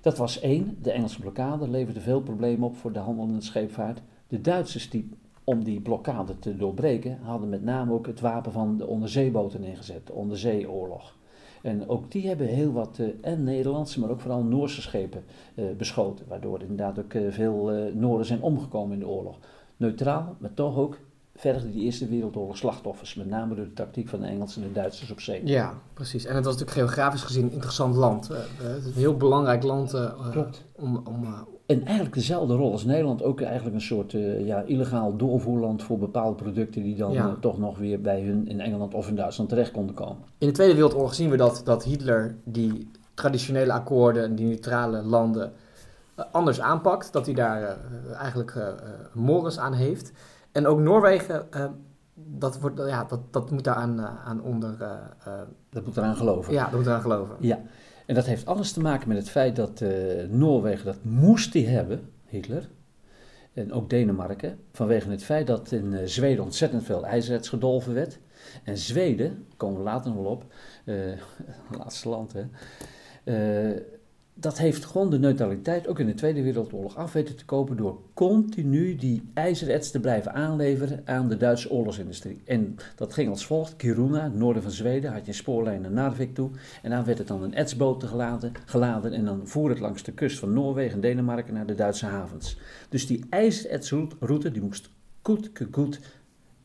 Dat 0.02 0.18
was 0.18 0.40
één. 0.40 0.78
De 0.82 0.92
Engelse 0.92 1.20
blokkade 1.20 1.70
leverde 1.70 2.02
veel 2.02 2.22
problemen 2.22 2.68
op 2.68 2.76
voor 2.76 2.92
de 2.92 3.00
handel 3.00 3.26
en 3.26 3.36
de 3.36 3.42
scheepvaart. 3.42 4.02
De 4.28 4.42
Duitsers 4.42 4.90
die 4.90 5.10
om 5.46 5.64
die 5.64 5.82
blokkade 5.82 6.40
te 6.40 6.58
doorbreken, 6.58 7.20
hadden 7.22 7.50
met 7.50 7.64
name 7.64 7.94
ook 7.94 8.08
het 8.08 8.20
wapen 8.20 8.52
van 8.52 8.78
de 8.78 8.88
onderzeeboten 8.88 9.64
ingezet, 9.64 10.08
de 10.08 10.14
onderzeeoorlog. 10.14 11.16
En 11.62 11.90
ook 11.90 12.12
die 12.12 12.28
hebben 12.28 12.48
heel 12.48 12.72
wat, 12.72 12.98
uh, 13.00 13.08
en 13.22 13.44
Nederlandse, 13.44 14.00
maar 14.00 14.10
ook 14.10 14.20
vooral 14.20 14.44
Noorse 14.44 14.82
schepen 14.82 15.24
uh, 15.56 15.66
beschoten, 15.78 16.26
waardoor 16.28 16.62
inderdaad 16.62 17.00
ook 17.00 17.14
uh, 17.14 17.32
veel 17.32 17.90
Noorden 17.94 18.26
zijn 18.26 18.42
omgekomen 18.42 18.94
in 18.94 19.00
de 19.00 19.08
oorlog. 19.08 19.40
Neutraal, 19.78 20.36
maar 20.40 20.54
toch 20.54 20.78
ook 20.78 21.00
verder 21.36 21.72
die 21.72 21.84
Eerste 21.84 22.08
Wereldoorlog 22.08 22.58
slachtoffers, 22.58 23.16
met 23.16 23.28
name 23.28 23.56
door 23.56 23.66
de 23.66 23.74
tactiek 23.74 24.08
van 24.08 24.20
de 24.20 24.28
Engelsen 24.28 24.62
en 24.62 24.68
de 24.68 24.74
Duitsers 24.74 25.12
op 25.12 25.20
zee. 25.20 25.48
Ja, 25.48 25.74
precies. 25.94 26.26
En 26.26 26.36
het 26.36 26.46
was 26.46 26.58
natuurlijk 26.58 26.88
geografisch 26.88 27.24
gezien 27.24 27.44
een 27.44 27.52
interessant 27.52 27.96
land. 27.96 28.28
het 28.28 28.78
is 28.78 28.86
een 28.86 28.94
heel 28.94 29.18
belangrijk 29.18 29.64
land 29.64 29.94
om, 30.76 31.02
om, 31.08 31.26
en 31.66 31.84
eigenlijk 31.86 32.16
dezelfde 32.16 32.56
rol 32.56 32.72
als 32.72 32.84
Nederland, 32.84 33.24
ook 33.24 33.42
eigenlijk 33.42 33.76
een 33.76 33.82
soort 33.82 34.14
uh, 34.14 34.46
ja, 34.46 34.62
illegaal 34.62 35.16
doorvoerland 35.16 35.84
voor 35.84 35.98
bepaalde 35.98 36.36
producten 36.36 36.84
die 36.84 36.96
dan 36.96 37.12
ja. 37.12 37.28
uh, 37.28 37.34
toch 37.40 37.58
nog 37.58 37.78
weer 37.78 38.02
bij 38.02 38.22
hun 38.22 38.48
in 38.48 38.60
Engeland 38.60 38.94
of 38.94 39.08
in 39.08 39.16
Duitsland 39.16 39.50
terecht 39.50 39.72
konden 39.72 39.96
komen. 39.96 40.24
In 40.38 40.48
de 40.48 40.54
Tweede 40.54 40.74
Wereldoorlog 40.74 41.14
zien 41.14 41.30
we 41.30 41.38
dat, 41.38 41.62
dat 41.64 41.84
Hitler 41.84 42.36
die 42.44 42.92
traditionele 43.14 43.74
akkoorden 43.74 44.24
en 44.24 44.36
die 44.36 44.46
neutrale 44.46 45.04
landen 45.04 45.52
uh, 46.20 46.26
anders 46.32 46.62
aanpakt, 46.62 47.14
dat 47.14 47.26
hij 47.26 47.36
daar 47.36 47.78
eigenlijk 48.18 48.76
mores 49.14 49.60
aan 49.60 49.74
heeft. 49.74 50.12
En 50.52 50.68
ook 50.68 50.80
Noorwegen, 50.80 51.48
dat, 52.16 52.60
wordt, 52.60 52.82
ja, 52.88 53.04
dat, 53.04 53.20
dat 53.32 53.52
moet 53.52 53.64
daar 53.64 53.76
aan, 53.76 54.02
aan 54.26 54.42
onder... 54.42 54.78
dat 55.70 55.86
moet 55.86 55.98
eraan 55.98 56.16
geloven. 56.16 56.54
Ja, 56.54 56.64
dat 56.64 56.74
moet 56.74 56.86
eraan 56.86 57.02
geloven. 57.02 57.36
Ja. 57.40 57.60
En 58.06 58.16
dat 58.16 58.26
heeft 58.26 58.46
alles 58.46 58.72
te 58.72 58.82
maken 58.82 59.08
met 59.08 59.18
het 59.18 59.30
feit 59.30 59.56
dat 59.56 59.82
uh, 59.82 59.90
Noorwegen, 60.30 60.86
dat 60.86 61.04
moest 61.04 61.54
hij 61.54 61.64
hebben, 61.64 62.10
Hitler, 62.26 62.70
en 63.54 63.74
ook 63.74 63.90
Denemarken, 63.90 64.60
vanwege 64.72 65.10
het 65.10 65.24
feit 65.24 65.48
dat 65.48 65.72
in 65.72 65.92
uh, 65.92 66.00
Zweden 66.06 66.44
ontzettend 66.44 66.84
veel 66.84 67.06
ijzererts 67.06 67.50
gedolven 67.50 67.94
werd. 67.94 68.20
En 68.64 68.78
Zweden, 68.78 69.46
komen 69.58 69.78
we 69.78 69.84
later 69.84 70.12
nog 70.12 70.22
wel 70.22 70.32
op, 70.32 70.46
uh, 70.86 70.96
laatste 71.80 72.10
land 72.10 72.34
hè, 72.34 72.44
dat 74.38 74.58
heeft 74.58 74.86
gewoon 74.86 75.10
de 75.10 75.20
neutraliteit 75.20 75.88
ook 75.88 76.00
in 76.00 76.06
de 76.06 76.14
Tweede 76.14 76.42
Wereldoorlog 76.42 76.96
af 76.96 77.14
weten 77.14 77.36
te 77.36 77.46
kopen 77.46 77.78
door 77.78 78.00
continu 78.14 78.96
die 78.96 79.30
ijzererts 79.34 79.92
te 79.92 80.00
blijven 80.00 80.34
aanleveren 80.34 81.02
aan 81.06 81.30
de 81.30 81.38
Duitse 81.38 81.72
oorlogsindustrie. 81.72 82.42
En 82.46 82.76
dat 82.96 83.14
ging 83.14 83.30
als 83.30 83.46
volgt. 83.46 83.76
Kiruna, 83.76 84.28
noorden 84.28 84.62
van 84.62 84.72
Zweden, 84.72 85.14
had 85.14 85.26
je 85.26 85.34
spoorlijn 85.34 85.82
naar 85.82 85.92
Narvik 85.92 86.34
toe. 86.34 86.50
En 86.82 86.90
daar 86.90 87.06
werd 87.06 87.18
het 87.18 87.28
dan 87.28 87.44
een 87.44 87.54
etsboot 87.54 88.04
geladen, 88.04 88.52
geladen 88.66 89.14
en 89.14 89.26
dan 89.26 89.48
voer 89.48 89.70
het 89.70 89.80
langs 89.80 90.04
de 90.04 90.12
kust 90.12 90.40
van 90.40 90.54
Noorwegen 90.54 90.94
en 90.94 91.02
Denemarken 91.02 91.54
naar 91.54 91.66
de 91.66 91.76
Duitse 91.76 92.06
havens. 92.06 92.58
Dus 92.90 93.08
die 93.08 93.26
ijzerertsroute 93.30 94.52
die 94.52 94.62
moest 94.62 94.90
goed, 95.22 95.52
goed 95.72 96.00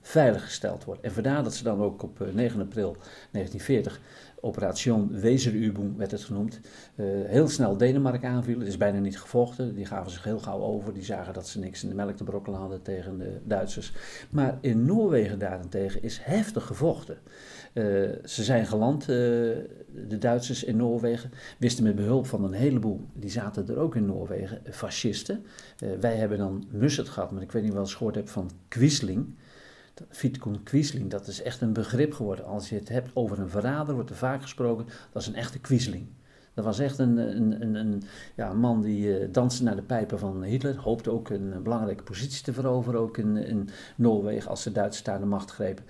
veiliggesteld 0.01 0.85
wordt. 0.85 1.01
En 1.01 1.13
vandaar 1.13 1.43
dat 1.43 1.55
ze 1.55 1.63
dan 1.63 1.81
ook 1.81 2.03
op 2.03 2.19
9 2.33 2.61
april 2.61 2.97
1940 3.31 4.01
Operation 4.41 5.11
Weserübung 5.13 5.97
werd 5.97 6.11
het 6.11 6.25
genoemd. 6.25 6.61
Uh, 6.97 7.07
heel 7.27 7.49
snel 7.49 7.77
Denemarken 7.77 8.29
aanvielen. 8.29 8.61
Het 8.61 8.69
is 8.69 8.77
bijna 8.77 8.99
niet 8.99 9.21
gevochten. 9.21 9.75
Die 9.75 9.87
gaven 9.87 10.13
zich 10.13 10.25
heel 10.25 10.39
gauw 10.39 10.61
over. 10.61 10.95
Die 10.95 11.05
zagen 11.05 11.35
dat 11.35 11.49
ze 11.49 11.59
niks 11.59 11.83
in 11.83 11.89
de 11.89 11.95
melk 11.95 12.17
te 12.17 12.25
brokkelen 12.25 12.59
hadden 12.59 12.83
tegen 12.83 13.19
de 13.19 13.41
Duitsers. 13.45 13.93
Maar 14.31 14.59
in 14.61 14.85
Noorwegen 14.85 15.39
daarentegen 15.39 16.03
is 16.03 16.19
heftig 16.23 16.67
gevochten. 16.67 17.19
Uh, 17.73 17.85
ze 18.25 18.45
zijn 18.45 18.67
geland, 18.67 19.07
de 19.07 20.17
Duitsers 20.19 20.65
in 20.65 20.77
Noorwegen. 20.77 21.31
Wisten 21.59 21.85
met 21.85 21.95
behulp 21.95 22.27
van 22.27 22.45
een 22.45 22.53
heleboel, 22.53 23.01
die 23.15 23.31
zaten 23.31 23.69
er 23.69 23.79
ook 23.79 23.97
in 23.97 24.07
Noorwegen, 24.07 24.61
fascisten. 24.71 25.45
wij 26.01 26.17
hebben 26.17 26.39
dan 26.39 26.67
Musset 26.71 27.09
gehad, 27.09 27.31
maar 27.31 27.43
ik 27.43 27.53
weet 27.53 27.63
niet 27.63 27.73
wel 27.73 27.81
eens 27.81 27.95
gehoord 27.95 28.15
hebt 28.15 28.31
van 28.31 28.51
Quisling. 28.69 29.35
Vidkun 30.09 30.63
Quisling, 30.63 31.11
dat 31.11 31.27
is 31.27 31.43
echt 31.43 31.61
een 31.61 31.73
begrip 31.73 32.13
geworden. 32.13 32.45
Als 32.45 32.69
je 32.69 32.75
het 32.75 32.89
hebt 32.89 33.11
over 33.15 33.39
een 33.39 33.49
verrader, 33.49 33.95
wordt 33.95 34.11
er 34.11 34.17
vaak 34.17 34.43
gesproken, 34.43 34.87
dat 35.13 35.23
is 35.23 35.29
een 35.29 35.35
echte 35.35 35.59
Quisling. 35.59 36.07
Dat 36.55 36.65
was 36.65 36.79
echt 36.79 36.99
een, 36.99 37.17
een, 37.17 37.63
een, 37.63 38.03
een 38.37 38.59
man 38.59 38.83
die 38.83 39.21
uh, 39.21 39.29
danste 39.33 39.63
naar 39.63 39.77
de 39.77 39.83
pijpen 39.83 40.19
van 40.19 40.43
Hitler. 40.43 40.77
Hoopte 40.77 41.11
ook 41.11 41.29
een 41.29 41.63
belangrijke 41.63 42.03
positie 42.03 42.43
te 42.43 42.53
veroveren, 42.53 43.01
ook 43.01 43.19
in, 43.19 43.37
in 43.37 43.69
Noorwegen, 43.97 44.51
als 44.51 44.63
de 44.63 44.73
Duitsers 44.73 45.05
daar 45.05 45.19
de 45.19 45.27
macht 45.27 45.51
grepen. 45.51 45.85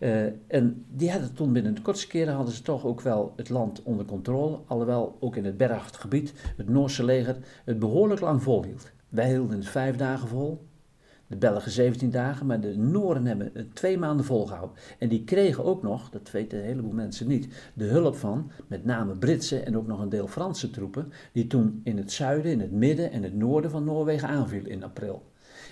Uh, 0.00 0.24
en 0.46 0.84
die 0.88 1.10
hadden 1.10 1.34
toen 1.34 1.52
binnen 1.52 1.74
de 1.74 1.82
kortste 1.82 2.06
keren 2.06 2.34
hadden 2.34 2.54
ze 2.54 2.62
toch 2.62 2.84
ook 2.84 3.00
wel 3.00 3.32
het 3.36 3.48
land 3.48 3.82
onder 3.82 4.06
controle. 4.06 4.58
Alhoewel 4.66 5.16
ook 5.20 5.36
in 5.36 5.44
het 5.44 5.56
bergachtig 5.56 6.00
gebied 6.00 6.32
het 6.56 6.68
Noorse 6.68 7.04
leger 7.04 7.36
het 7.64 7.78
behoorlijk 7.78 8.20
lang 8.20 8.42
volhield. 8.42 8.90
Wij 9.08 9.28
hielden 9.28 9.56
het 9.56 9.68
vijf 9.68 9.96
dagen 9.96 10.28
vol, 10.28 10.66
de 11.28 11.36
Belgen 11.36 11.70
17 11.70 12.10
dagen, 12.10 12.46
maar 12.46 12.60
de 12.60 12.76
Nooren 12.76 13.26
hebben 13.26 13.50
het 13.54 13.74
twee 13.74 13.98
maanden 13.98 14.26
volgehouden. 14.26 14.76
En 14.98 15.08
die 15.08 15.24
kregen 15.24 15.64
ook 15.64 15.82
nog, 15.82 16.10
dat 16.10 16.30
weten 16.30 16.58
een 16.58 16.64
heleboel 16.64 16.92
mensen 16.92 17.28
niet, 17.28 17.48
de 17.74 17.84
hulp 17.84 18.16
van 18.16 18.50
met 18.66 18.84
name 18.84 19.16
Britse 19.18 19.60
en 19.60 19.76
ook 19.76 19.86
nog 19.86 20.00
een 20.00 20.08
deel 20.08 20.28
Franse 20.28 20.70
troepen, 20.70 21.12
die 21.32 21.46
toen 21.46 21.80
in 21.84 21.96
het 21.96 22.12
zuiden, 22.12 22.52
in 22.52 22.60
het 22.60 22.72
midden 22.72 23.10
en 23.10 23.22
het 23.22 23.34
noorden 23.34 23.70
van 23.70 23.84
Noorwegen 23.84 24.28
aanvielen 24.28 24.70
in 24.70 24.84
april. 24.84 25.30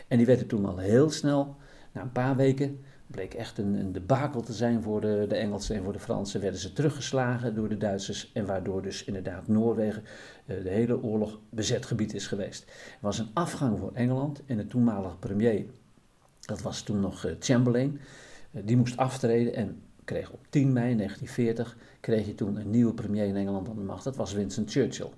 En 0.08 0.16
die 0.16 0.26
werden 0.26 0.46
toen 0.46 0.64
al 0.64 0.78
heel 0.78 1.10
snel, 1.10 1.56
na 1.92 2.02
een 2.02 2.12
paar 2.12 2.36
weken, 2.36 2.78
bleek 3.14 3.34
echt 3.34 3.58
een, 3.58 3.74
een 3.74 3.92
debakel 3.92 4.40
te 4.40 4.52
zijn 4.52 4.82
voor 4.82 5.00
de, 5.00 5.24
de 5.28 5.34
Engelsen 5.34 5.76
en 5.76 5.82
voor 5.82 5.92
de 5.92 5.98
Fransen. 5.98 6.40
Werden 6.40 6.60
ze 6.60 6.72
teruggeslagen 6.72 7.54
door 7.54 7.68
de 7.68 7.76
Duitsers 7.76 8.30
en 8.32 8.46
waardoor 8.46 8.82
dus 8.82 9.04
inderdaad 9.04 9.48
Noorwegen 9.48 10.02
uh, 10.46 10.62
de 10.62 10.70
hele 10.70 11.02
oorlog 11.02 11.38
bezet 11.50 11.86
gebied 11.86 12.14
is 12.14 12.26
geweest. 12.26 12.62
Er 12.62 12.98
was 13.00 13.18
een 13.18 13.30
afgang 13.32 13.78
voor 13.78 13.92
Engeland 13.92 14.42
en 14.46 14.56
de 14.56 14.66
toenmalige 14.66 15.16
premier, 15.16 15.64
dat 16.40 16.62
was 16.62 16.82
toen 16.82 17.00
nog 17.00 17.26
uh, 17.26 17.32
Chamberlain, 17.38 18.00
uh, 18.50 18.62
die 18.64 18.76
moest 18.76 18.96
aftreden 18.96 19.54
en 19.54 19.82
kreeg 20.04 20.30
op 20.30 20.46
10 20.50 20.72
mei 20.72 20.96
1940 20.96 21.76
kreeg 22.00 22.26
je 22.26 22.34
toen 22.34 22.56
een 22.56 22.70
nieuwe 22.70 22.94
premier 22.94 23.26
in 23.26 23.36
Engeland 23.36 23.68
aan 23.68 23.76
de 23.76 23.82
macht. 23.82 24.04
Dat 24.04 24.16
was 24.16 24.32
Winston 24.32 24.68
Churchill 24.68 25.10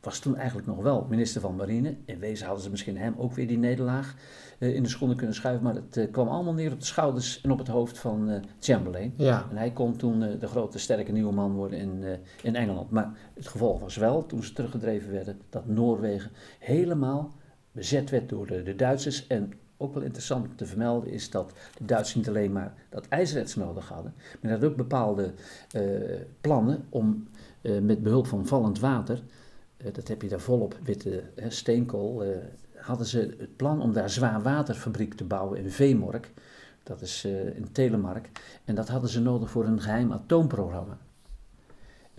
was 0.00 0.18
toen 0.18 0.36
eigenlijk 0.36 0.66
nog 0.66 0.82
wel 0.82 1.06
minister 1.08 1.40
van 1.40 1.56
Marine. 1.56 1.96
In 2.04 2.18
wezen 2.18 2.46
hadden 2.46 2.64
ze 2.64 2.70
misschien 2.70 2.96
hem 2.96 3.14
ook 3.18 3.32
weer 3.32 3.46
die 3.46 3.58
nederlaag 3.58 4.14
uh, 4.58 4.74
in 4.74 4.82
de 4.82 4.88
schoenen 4.88 5.16
kunnen 5.16 5.34
schuiven. 5.34 5.64
Maar 5.64 5.74
het 5.74 5.96
uh, 5.96 6.10
kwam 6.10 6.28
allemaal 6.28 6.54
neer 6.54 6.72
op 6.72 6.78
de 6.80 6.86
schouders 6.86 7.40
en 7.40 7.50
op 7.50 7.58
het 7.58 7.68
hoofd 7.68 7.98
van 7.98 8.30
uh, 8.30 8.36
Chamberlain. 8.60 9.14
Ja. 9.16 9.46
En 9.50 9.56
hij 9.56 9.70
kon 9.70 9.96
toen 9.96 10.20
de 10.20 10.46
grote, 10.46 10.78
sterke 10.78 11.12
nieuwe 11.12 11.32
man 11.32 11.52
worden 11.52 11.78
in, 11.78 12.04
in 12.42 12.56
Engeland. 12.56 12.90
Maar 12.90 13.12
het 13.34 13.48
gevolg 13.48 13.80
was 13.80 13.96
wel, 13.96 14.26
toen 14.26 14.42
ze 14.42 14.52
teruggedreven 14.52 15.10
werden, 15.10 15.40
dat 15.50 15.66
Noorwegen 15.66 16.30
helemaal 16.58 17.32
bezet 17.72 18.10
werd 18.10 18.28
door 18.28 18.46
de, 18.46 18.62
de 18.62 18.74
Duitsers. 18.74 19.26
En 19.26 19.52
ook 19.76 19.94
wel 19.94 20.02
interessant 20.02 20.46
om 20.46 20.56
te 20.56 20.66
vermelden 20.66 21.10
is 21.10 21.30
dat 21.30 21.52
de 21.78 21.84
Duitsers 21.84 22.14
niet 22.14 22.28
alleen 22.28 22.52
maar 22.52 22.74
dat 22.88 23.08
ijzerets 23.08 23.56
nodig 23.56 23.88
hadden, 23.88 24.14
maar 24.40 24.52
dat 24.52 24.70
ook 24.70 24.76
bepaalde 24.76 25.32
plannen 26.40 26.84
om 26.88 27.28
met 27.62 28.02
behulp 28.02 28.26
van 28.26 28.46
vallend 28.46 28.78
water 28.78 29.14
eh, 29.16 29.22
dat 29.92 30.08
heb 30.08 30.22
je 30.22 30.28
daar 30.28 30.40
volop, 30.40 30.76
witte 30.82 31.22
steenkool, 31.48 32.26
uh, 32.26 32.36
hadden 32.76 33.06
ze 33.06 33.34
het 33.38 33.56
plan 33.56 33.80
om 33.80 33.92
daar 33.92 34.10
zwaar 34.10 34.42
waterfabriek 34.42 35.14
te 35.14 35.24
bouwen 35.24 35.58
in 35.58 35.70
Veemork. 35.70 36.32
Dat 36.82 37.00
is 37.00 37.24
uh, 37.26 37.56
in 37.56 37.72
Telemark. 37.72 38.30
En 38.64 38.74
dat 38.74 38.88
hadden 38.88 39.10
ze 39.10 39.20
nodig 39.20 39.50
voor 39.50 39.64
een 39.64 39.80
geheim 39.80 40.12
atoomprogramma. 40.12 40.98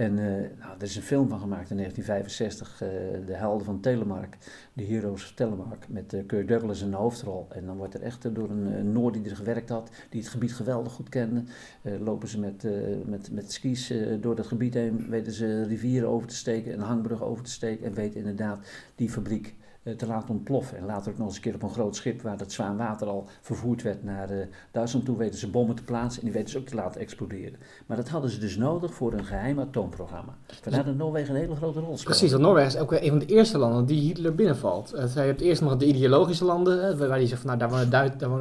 En 0.01 0.17
uh, 0.17 0.25
nou, 0.60 0.75
er 0.77 0.84
is 0.84 0.96
een 0.96 1.01
film 1.01 1.29
van 1.29 1.39
gemaakt 1.39 1.70
in 1.70 1.77
1965, 1.77 2.81
uh, 2.81 2.89
De 3.25 3.34
Helden 3.34 3.65
van 3.65 3.79
Telemark, 3.79 4.38
The 4.75 4.84
Heroes 4.84 5.24
of 5.24 5.31
Telemark, 5.31 5.86
met 5.89 6.13
uh, 6.13 6.48
Douglas 6.48 6.81
in 6.81 6.89
de 6.89 6.96
hoofdrol. 6.96 7.48
En 7.50 7.65
dan 7.65 7.77
wordt 7.77 7.93
er 7.93 8.01
echt 8.01 8.36
door 8.36 8.50
een, 8.50 8.91
Noord 8.91 9.13
die 9.13 9.29
er 9.29 9.36
gewerkt 9.36 9.70
had, 9.70 9.89
die 10.10 10.22
het 10.22 10.29
gebied 10.29 10.53
geweldig 10.53 10.93
goed 10.93 11.10
kende, 11.10 11.43
lopen 11.81 12.27
ze 12.27 12.39
met, 12.39 12.67
met, 13.05 13.31
met 13.31 13.51
skis 13.51 13.93
door 14.20 14.36
dat 14.36 14.48
gebied 14.48 14.74
heen, 14.74 15.10
weten 15.10 15.31
ze 15.31 15.63
rivieren 15.63 16.10
over 16.10 16.27
te 16.27 16.36
steken, 16.36 16.74
een 16.74 16.79
hangbrug 16.79 17.24
over 17.24 17.43
te 17.43 17.51
steken 17.51 17.86
en 17.86 17.93
weten 17.93 18.20
inderdaad 18.20 18.67
die 18.96 19.10
fabriek 19.10 19.48
eh, 19.48 19.61
te 19.97 20.07
laten 20.07 20.29
ontploffen. 20.29 20.77
En 20.77 20.85
later 20.85 21.11
ook 21.11 21.17
nog 21.17 21.27
eens 21.27 21.35
een 21.35 21.41
keer 21.41 21.53
op 21.53 21.63
een 21.63 21.69
groot 21.69 21.95
schip 21.95 22.21
waar 22.21 22.38
dat 22.38 22.51
zwaan 22.51 22.77
water 22.77 23.07
al 23.07 23.27
vervoerd 23.41 23.81
werd 23.81 24.03
naar 24.03 24.31
uh, 24.31 24.45
Duitsland 24.71 25.05
toe, 25.05 25.17
weten 25.17 25.39
ze 25.39 25.50
bommen 25.50 25.75
te 25.75 25.83
plaatsen 25.83 26.21
en 26.21 26.27
die 26.27 26.35
weten 26.35 26.51
ze 26.51 26.57
ook 26.57 26.65
te 26.65 26.75
laten 26.75 27.01
exploderen. 27.01 27.59
Maar 27.85 27.97
dat 27.97 28.09
hadden 28.09 28.29
ze 28.29 28.39
dus 28.39 28.57
nodig 28.57 28.93
voor 28.93 29.13
een 29.13 29.25
geheim 29.25 29.59
atoomprogramma. 29.59 30.38
Vandaar 30.61 30.85
dat 30.85 30.95
Noorwegen 30.95 31.35
een 31.35 31.41
hele 31.41 31.55
grote 31.55 31.79
rol 31.79 31.97
speelt. 31.97 32.03
Precies, 32.03 32.31
want 32.31 32.43
Noorwegen 32.43 32.69
is 32.69 32.77
ook 32.77 32.91
een 32.91 33.09
van 33.09 33.19
de 33.19 33.25
eerste 33.25 33.57
landen 33.57 33.85
die 33.85 34.01
Hitler 34.01 34.35
binnenvalt. 34.35 34.93
Uh, 34.95 35.13
je 35.13 35.19
hebt 35.19 35.41
eerst 35.41 35.61
nog 35.61 35.77
de 35.77 35.85
ideologische 35.85 36.45
landen, 36.45 36.97
waar 36.97 37.09
hij 37.09 37.27
zegt 37.27 37.41
van 37.41 37.47
nou 37.47 37.59
daar 37.59 37.69
wonen, 37.69 37.89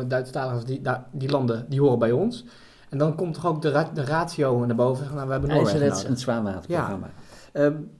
Duit, 0.09 0.33
daar 0.33 0.49
wonen 0.49 0.67
die, 0.67 0.81
daar, 0.81 1.07
die 1.13 1.31
landen 1.31 1.67
die 1.69 1.81
horen 1.81 1.99
bij 1.99 2.13
ons. 2.13 2.45
En 2.89 2.99
dan 2.99 3.15
komt 3.15 3.35
toch 3.35 3.47
ook 3.47 3.63
de, 3.63 3.71
ra 3.71 3.91
de 3.95 4.05
ratio 4.05 4.67
naar 4.67 4.77
boven. 4.77 5.15
Nou, 5.15 5.27
we 5.27 5.33
hebben 5.33 5.51
Noorwegen 5.51 5.81
nodig. 5.81 6.05
en 6.05 6.11
het 6.11 6.21
zwaarwaterprogramma. 6.21 7.11
Ja. 7.53 7.65
Um, 7.65 7.91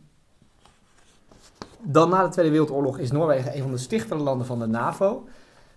dan 1.83 2.09
na 2.09 2.23
de 2.25 2.31
Tweede 2.31 2.51
Wereldoorlog 2.51 2.99
is 2.99 3.11
Noorwegen 3.11 3.57
een 3.57 3.63
van 3.63 3.71
de 3.71 3.79
stichtende 3.79 4.23
landen 4.23 4.47
van 4.47 4.59
de 4.59 4.67
NAVO. 4.67 5.25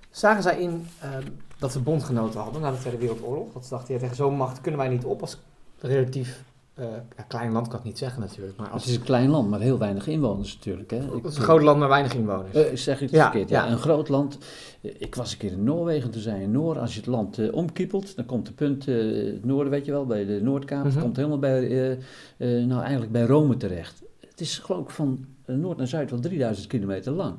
Zagen 0.10 0.44
zij 0.44 0.60
in 0.60 0.88
uh, 1.04 1.10
dat 1.58 1.72
ze 1.72 1.80
bondgenoten 1.80 2.40
hadden 2.40 2.62
na 2.62 2.72
de 2.72 2.78
Tweede 2.78 3.00
Wereldoorlog. 3.00 3.54
Dat 3.54 3.64
ze 3.64 3.70
dachten, 3.70 3.94
ja, 3.94 4.00
tegen 4.00 4.16
zo'n 4.16 4.36
macht 4.36 4.62
kunnen 4.62 4.80
wij 4.80 4.90
niet 4.90 5.06
op 5.06 5.22
als 5.22 5.38
relatief 5.80 6.44
uh, 6.80 6.86
ja, 7.18 7.24
klein 7.28 7.52
land, 7.52 7.68
kan 7.68 7.80
ik 7.80 7.86
niet 7.86 7.98
zeggen 7.98 8.22
natuurlijk. 8.22 8.58
Maar 8.58 8.70
als... 8.70 8.82
Het 8.82 8.92
is 8.92 8.98
een 8.98 9.04
klein 9.04 9.30
land, 9.30 9.50
maar 9.50 9.60
heel 9.60 9.78
weinig 9.78 10.08
inwoners 10.08 10.56
natuurlijk. 10.56 10.92
Hè. 10.92 10.98
Het 10.98 11.26
is 11.26 11.36
een 11.36 11.44
groot 11.44 11.62
land, 11.62 11.80
maar 11.80 11.88
weinig 11.88 12.14
inwoners. 12.14 12.56
Uh, 12.56 12.76
zeg 12.76 12.96
ik 12.96 13.02
het 13.02 13.12
ja, 13.12 13.32
verkeerd? 13.32 13.50
Ja. 13.50 13.66
ja. 13.66 13.72
een 13.72 13.78
groot 13.78 14.10
land. 14.10 14.38
Ik 14.82 15.16
was 15.16 15.32
een 15.32 15.38
keer 15.38 15.52
in 15.52 15.64
Noorwegen, 15.64 16.12
toen 16.12 16.22
zei 16.22 16.42
in 16.42 16.52
Noor, 16.52 16.80
als 16.80 16.94
je 16.94 17.00
het 17.00 17.10
land 17.10 17.38
uh, 17.38 17.54
omkiepelt, 17.54 18.16
dan 18.16 18.26
komt 18.26 18.46
de 18.46 18.54
punt, 18.54 18.86
het 18.86 19.46
noorden 19.46 19.72
weet 19.72 19.86
je 19.86 19.92
wel, 19.92 20.06
bij 20.06 20.26
de 20.26 20.40
Noordkaap, 20.42 20.84
mm 20.84 20.92
-hmm. 20.92 21.02
komt 21.02 21.16
helemaal 21.16 21.40
bij, 21.40 21.98
nou 22.38 22.82
eigenlijk 22.82 23.12
bij 23.12 23.26
Rome 23.26 23.58
terecht. 23.58 24.03
Het 24.34 24.42
is 24.42 24.60
geloof 24.60 24.84
ik 24.84 24.90
van 24.90 25.26
noord 25.46 25.78
naar 25.78 25.88
zuid 25.88 26.10
wel 26.10 26.20
3000 26.20 26.68
kilometer 26.68 27.12
lang. 27.12 27.36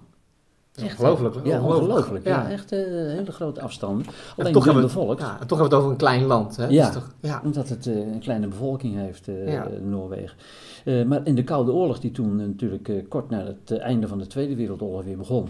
Echt, 0.75 1.01
ongelooflijk. 1.01 1.47
Ja, 1.47 1.63
ongelooflijk. 1.63 2.25
Ja. 2.25 2.43
ja 2.43 2.51
echt 2.51 2.73
uh, 2.73 2.79
hele 2.81 3.33
grote 3.33 3.61
afstanden. 3.61 4.07
Alleen 4.37 4.53
toch 4.53 4.65
hebben, 4.65 4.83
bevolkt. 4.83 5.21
Ja, 5.21 5.41
en 5.41 5.47
toch 5.47 5.59
hebben 5.59 5.59
we 5.59 5.63
het 5.63 5.75
over 5.75 5.91
een 5.91 5.97
klein 5.97 6.25
land. 6.25 6.57
Hè? 6.57 6.67
Ja, 6.67 6.91
toch, 6.91 7.15
ja. 7.21 7.41
omdat 7.45 7.69
het 7.69 7.87
uh, 7.87 7.97
een 7.97 8.21
kleine 8.21 8.47
bevolking 8.47 8.97
heeft, 8.97 9.29
uh. 9.29 9.63
Noorwegen. 9.83 10.37
maar 11.09 11.21
in 11.27 11.35
de 11.35 11.45
Koude 11.45 11.73
Oorlog, 11.73 12.01
die 12.01 12.11
toen 12.11 12.37
natuurlijk 12.37 13.09
kort 13.09 13.31
na 13.31 13.45
het 13.45 13.79
einde 13.79 14.09
van 14.09 14.19
de 14.19 14.27
Tweede 14.27 14.57
Wereldoorlog 14.57 15.05
weer 15.05 15.17
begon, 15.17 15.49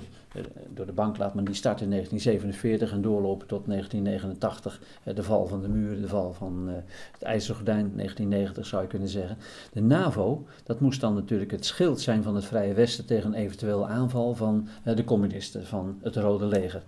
door 0.75 0.87
de 0.87 0.93
bank 0.93 1.19
laat 1.19 1.35
men 1.35 1.45
die 1.45 1.55
start 1.55 1.81
in 1.81 1.91
1947 1.91 2.93
en 2.93 3.03
doorlopen 3.03 3.47
tot 3.47 3.67
1989. 3.67 4.81
De 5.14 5.23
val 5.23 5.47
van 5.47 5.62
de 5.62 5.69
muur, 5.69 6.00
de 6.00 6.09
val 6.09 6.33
van 6.33 6.69
het 7.12 7.23
IJzeren 7.23 7.57
Gordijn, 7.57 7.93
1990 7.97 8.67
zou 8.67 8.83
je 8.83 8.88
kunnen 8.88 9.09
zeggen. 9.09 9.37
De 9.73 9.83
NAVO, 9.83 10.47
dat 10.64 10.81
moest 10.81 11.00
dan 11.00 11.14
natuurlijk 11.14 11.50
het 11.50 11.67
schild 11.67 12.00
zijn 12.00 12.23
van 12.23 12.35
het 12.35 12.45
Vrije 12.45 12.75
Westen 12.75 13.07
tegen 13.07 13.33
een 13.33 13.38
eventueel 13.38 13.88
aanval 13.88 14.35
van 14.35 14.69
de 14.85 15.05
communisten, 15.05 15.67
van 15.67 15.99
het 16.03 16.17
Rode 16.17 16.47
Leger. 16.47 16.83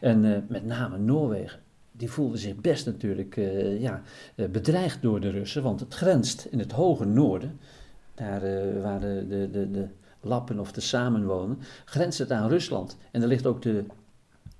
En 0.00 0.46
met 0.48 0.64
name 0.64 0.98
Noorwegen 0.98 1.60
die 1.92 2.10
voelde 2.10 2.36
zich 2.36 2.56
best 2.56 2.86
natuurlijk 2.86 3.36
ja, 3.78 4.02
bedreigd 4.34 5.02
door 5.02 5.20
de 5.20 5.30
Russen, 5.30 5.62
want 5.62 5.80
het 5.80 5.94
grenst 5.94 6.44
in 6.50 6.58
het 6.58 6.72
hoge 6.72 7.04
noorden, 7.04 7.58
daar 8.14 8.40
de, 8.40 9.26
de, 9.28 9.50
de, 9.50 9.70
de 9.70 9.88
Lappen 10.20 10.58
of 10.58 10.72
te 10.72 10.80
samenwonen, 10.80 11.58
grenst 11.84 12.18
het 12.18 12.32
aan 12.32 12.48
Rusland. 12.48 12.96
En 13.10 13.22
er 13.22 13.28
ligt 13.28 13.46
ook 13.46 13.62
de 13.62 13.84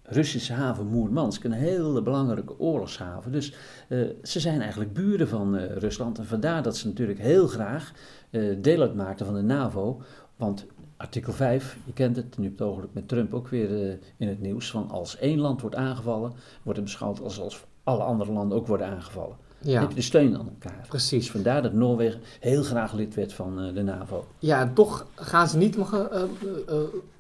Russische 0.03 0.53
haven 0.53 0.87
Moermansk, 0.87 1.45
een 1.45 1.53
hele 1.53 2.03
belangrijke 2.03 2.59
oorlogshaven. 2.59 3.33
Dus 3.33 3.55
uh, 3.89 4.09
ze 4.23 4.41
zijn 4.41 4.61
eigenlijk 4.61 4.93
buren 4.93 5.29
van 5.29 5.57
uh, 5.57 5.77
Rusland. 5.77 6.19
En 6.19 6.27
vandaar 6.27 6.63
dat 6.63 6.77
ze 6.77 6.87
natuurlijk 6.87 7.19
heel 7.19 7.47
graag 7.47 7.93
uh, 8.31 8.57
deel 8.59 8.81
uitmaakten 8.81 9.27
van 9.27 9.35
de 9.35 9.43
NAVO. 9.43 10.03
Want 10.37 10.67
artikel 10.97 11.33
5, 11.33 11.77
je 11.85 11.93
kent 11.93 12.17
het, 12.17 12.39
nu 12.39 12.47
op 12.47 12.53
het 12.53 12.63
ogenblik 12.63 12.95
met 12.95 13.09
Trump 13.09 13.35
ook 13.35 13.49
weer 13.49 13.99
in 14.17 14.29
het 14.29 14.41
nieuws. 14.41 14.71
Van 14.71 14.91
als 14.91 15.19
één 15.19 15.39
land 15.39 15.61
wordt 15.61 15.77
aangevallen, 15.77 16.33
wordt 16.63 16.79
het 16.79 16.89
beschouwd 16.89 17.21
als, 17.21 17.41
als 17.41 17.65
alle 17.83 18.03
andere 18.03 18.33
landen 18.33 18.59
ook 18.59 18.67
worden 18.67 18.87
aangevallen. 18.87 19.37
Ja. 19.63 19.81
heb 19.81 19.89
je 19.89 19.95
de 19.95 20.03
steun 20.03 20.39
aan 20.39 20.49
elkaar. 20.49 20.85
Precies. 20.89 21.23
Dus 21.23 21.31
vandaar 21.31 21.63
dat 21.63 21.73
Noorwegen 21.73 22.21
heel 22.41 22.63
graag 22.63 22.93
lid 22.93 23.15
werd 23.15 23.33
van 23.33 23.61
eh, 23.61 23.75
de 23.75 23.83
NAVO. 23.83 24.25
Ja, 24.39 24.61
en 24.61 24.75
toch 24.75 25.07
gaan 25.15 25.49
ze 25.49 25.57
niet 25.57 25.77
nog 25.77 25.95
eh, 25.95 26.23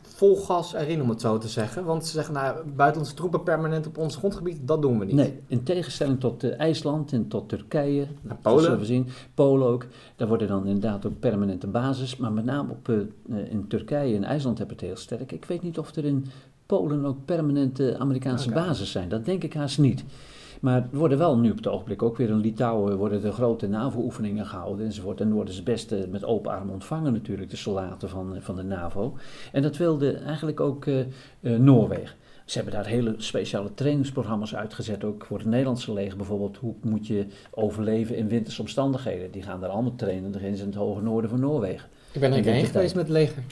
vol 0.02 0.36
gas 0.36 0.74
erin, 0.74 1.02
om 1.02 1.08
het 1.08 1.20
zo 1.20 1.38
te 1.38 1.48
zeggen. 1.48 1.84
Want 1.84 2.06
ze 2.06 2.12
zeggen, 2.12 2.34
nou, 2.34 2.56
buitenlandse 2.76 3.14
troepen 3.16 3.42
permanent 3.42 3.86
op 3.86 3.98
ons 3.98 4.16
grondgebied, 4.16 4.58
dat 4.62 4.82
doen 4.82 4.98
we 4.98 5.04
niet. 5.04 5.14
Nee, 5.14 5.40
in 5.46 5.62
tegenstelling 5.62 6.20
tot 6.20 6.50
IJsland 6.50 7.12
en 7.12 7.28
tot 7.28 7.48
Turkije, 7.48 8.06
Naar 8.22 8.36
Polen. 8.42 8.62
zullen 8.62 8.78
we 8.78 8.84
zien, 8.84 9.08
Polen 9.34 9.68
ook, 9.68 9.86
daar 10.16 10.28
worden 10.28 10.48
dan 10.48 10.66
inderdaad 10.66 11.06
ook 11.06 11.20
permanente 11.20 11.66
basis. 11.66 12.16
Maar 12.16 12.32
met 12.32 12.44
name 12.44 12.70
op, 12.70 12.88
in 13.28 13.64
Turkije 13.68 14.16
en 14.16 14.24
IJsland 14.24 14.58
hebben 14.58 14.76
het 14.76 14.86
heel 14.86 14.96
sterk. 14.96 15.32
Ik 15.32 15.44
weet 15.44 15.62
niet 15.62 15.78
of 15.78 15.96
er 15.96 16.04
in 16.04 16.26
Polen 16.66 17.04
ook 17.04 17.24
permanente 17.24 17.96
Amerikaanse 17.98 18.48
Oké. 18.50 18.54
bases 18.54 18.90
zijn. 18.90 19.08
Dat 19.08 19.24
denk 19.24 19.42
ik 19.44 19.54
haast 19.54 19.78
niet. 19.78 20.04
Maar 20.60 20.82
er 20.92 20.98
worden 20.98 21.18
wel 21.18 21.38
nu 21.38 21.50
op 21.50 21.56
het 21.56 21.66
ogenblik 21.66 22.02
ook 22.02 22.16
weer 22.16 22.28
in 22.28 22.40
Litouwen 22.40 22.96
worden 22.96 23.24
er 23.24 23.32
grote 23.32 23.68
NAVO-oefeningen 23.68 24.46
gehouden 24.46 24.86
enzovoort. 24.86 25.20
En 25.20 25.26
dan 25.26 25.34
worden 25.34 25.54
ze 25.54 25.62
best 25.62 25.92
eh, 25.92 25.98
met 26.10 26.24
open 26.24 26.50
armen 26.50 26.72
ontvangen 26.72 27.12
natuurlijk, 27.12 27.50
de 27.50 27.56
soldaten 27.56 28.08
van, 28.08 28.36
eh, 28.36 28.42
van 28.42 28.56
de 28.56 28.62
NAVO. 28.62 29.16
En 29.52 29.62
dat 29.62 29.76
wilde 29.76 30.12
eigenlijk 30.12 30.60
ook 30.60 30.86
eh, 30.86 31.04
Noorwegen. 31.40 32.16
Ze 32.44 32.56
hebben 32.56 32.74
daar 32.74 32.86
hele 32.86 33.14
speciale 33.16 33.74
trainingsprogramma's 33.74 34.54
uitgezet, 34.54 35.04
ook 35.04 35.24
voor 35.24 35.38
het 35.38 35.46
Nederlandse 35.46 35.92
leger 35.92 36.16
bijvoorbeeld. 36.16 36.56
Hoe 36.56 36.74
moet 36.82 37.06
je 37.06 37.26
overleven 37.50 38.16
in 38.16 38.28
winterse 38.28 38.60
omstandigheden? 38.60 39.30
Die 39.30 39.42
gaan 39.42 39.60
daar 39.60 39.70
allemaal 39.70 39.94
trainen, 39.96 40.32
dan 40.32 40.40
ze 40.40 40.46
in 40.46 40.54
het 40.54 40.74
hoge 40.74 41.02
noorden 41.02 41.30
van 41.30 41.40
Noorwegen. 41.40 41.88
Ik 42.12 42.20
ben 42.20 42.32
er 42.32 42.44
heen 42.44 42.66
geweest 42.66 42.94
met 42.94 43.04
het 43.04 43.12
leger. 43.12 43.42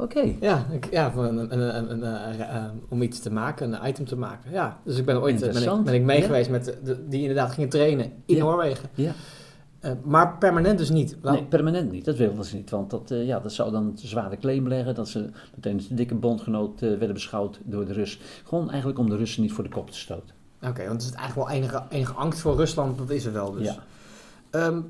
Oké, 0.00 0.34
Ja, 0.40 0.66
ik, 0.70 0.90
ja 0.90 1.10
voor 1.10 1.24
een, 1.24 1.38
een, 1.38 1.76
een, 1.76 1.90
een, 1.90 2.02
eh, 2.02 2.56
eh, 2.56 2.64
om 2.88 3.02
iets 3.02 3.20
te 3.20 3.32
maken, 3.32 3.72
een 3.72 3.88
item 3.88 4.04
te 4.04 4.16
maken. 4.16 4.50
Ja, 4.50 4.78
dus 4.84 4.98
ik 4.98 5.04
ben 5.04 5.20
ooit 5.20 5.42
eh, 5.42 5.52
ben 5.52 5.62
ik, 5.78 5.84
ben 5.84 5.94
ik 5.94 6.02
mee 6.02 6.18
Ja. 6.20 6.24
geweest 6.26 6.50
met 6.50 6.76
de, 6.84 7.08
die 7.08 7.20
inderdaad 7.20 7.52
gingen 7.52 7.68
trainen 7.68 8.04
in 8.26 8.36
Ja. 8.36 8.42
Noorwegen. 8.44 8.88
ja. 8.94 9.12
Maar 10.04 10.36
permanent 10.38 10.78
dus 10.78 10.90
niet. 10.90 11.16
Nee, 11.22 11.44
permanent 11.44 11.90
niet. 11.90 12.04
Dat 12.04 12.16
wilden 12.16 12.44
ze 12.44 12.56
niet. 12.56 12.70
Want 12.70 12.90
dat, 12.90 13.08
ja, 13.08 13.40
dat 13.40 13.52
zou 13.52 13.70
dan 13.70 13.84
een 13.86 13.98
zware 13.98 14.36
claim 14.36 14.68
leggen. 14.68 14.94
Dat 14.94 15.08
ze 15.08 15.30
meteen 15.54 15.80
een 15.90 15.96
dikke 15.96 16.14
bondgenoot 16.14 16.80
werden 16.80 17.12
beschouwd 17.12 17.60
door 17.64 17.84
de 17.86 17.92
Rus. 17.92 18.20
Gewoon 18.44 18.68
eigenlijk 18.70 18.98
om 18.98 19.08
de 19.10 19.16
Russen 19.16 19.42
niet 19.42 19.52
voor 19.52 19.64
de 19.64 19.70
kop 19.70 19.90
te 19.90 19.98
stoten. 19.98 20.34
Oké, 20.62 20.86
want 20.86 21.02
het 21.02 21.10
is 21.10 21.16
eigenlijk 21.16 21.48
wel 21.48 21.56
enige, 21.58 21.82
enige 21.88 22.12
angst 22.12 22.40
voor 22.40 22.56
Rusland, 22.56 22.98
dat 22.98 23.10
is 23.10 23.24
er 23.24 23.32
wel 23.32 23.52
dus. 23.52 23.66
Ja. 23.66 23.76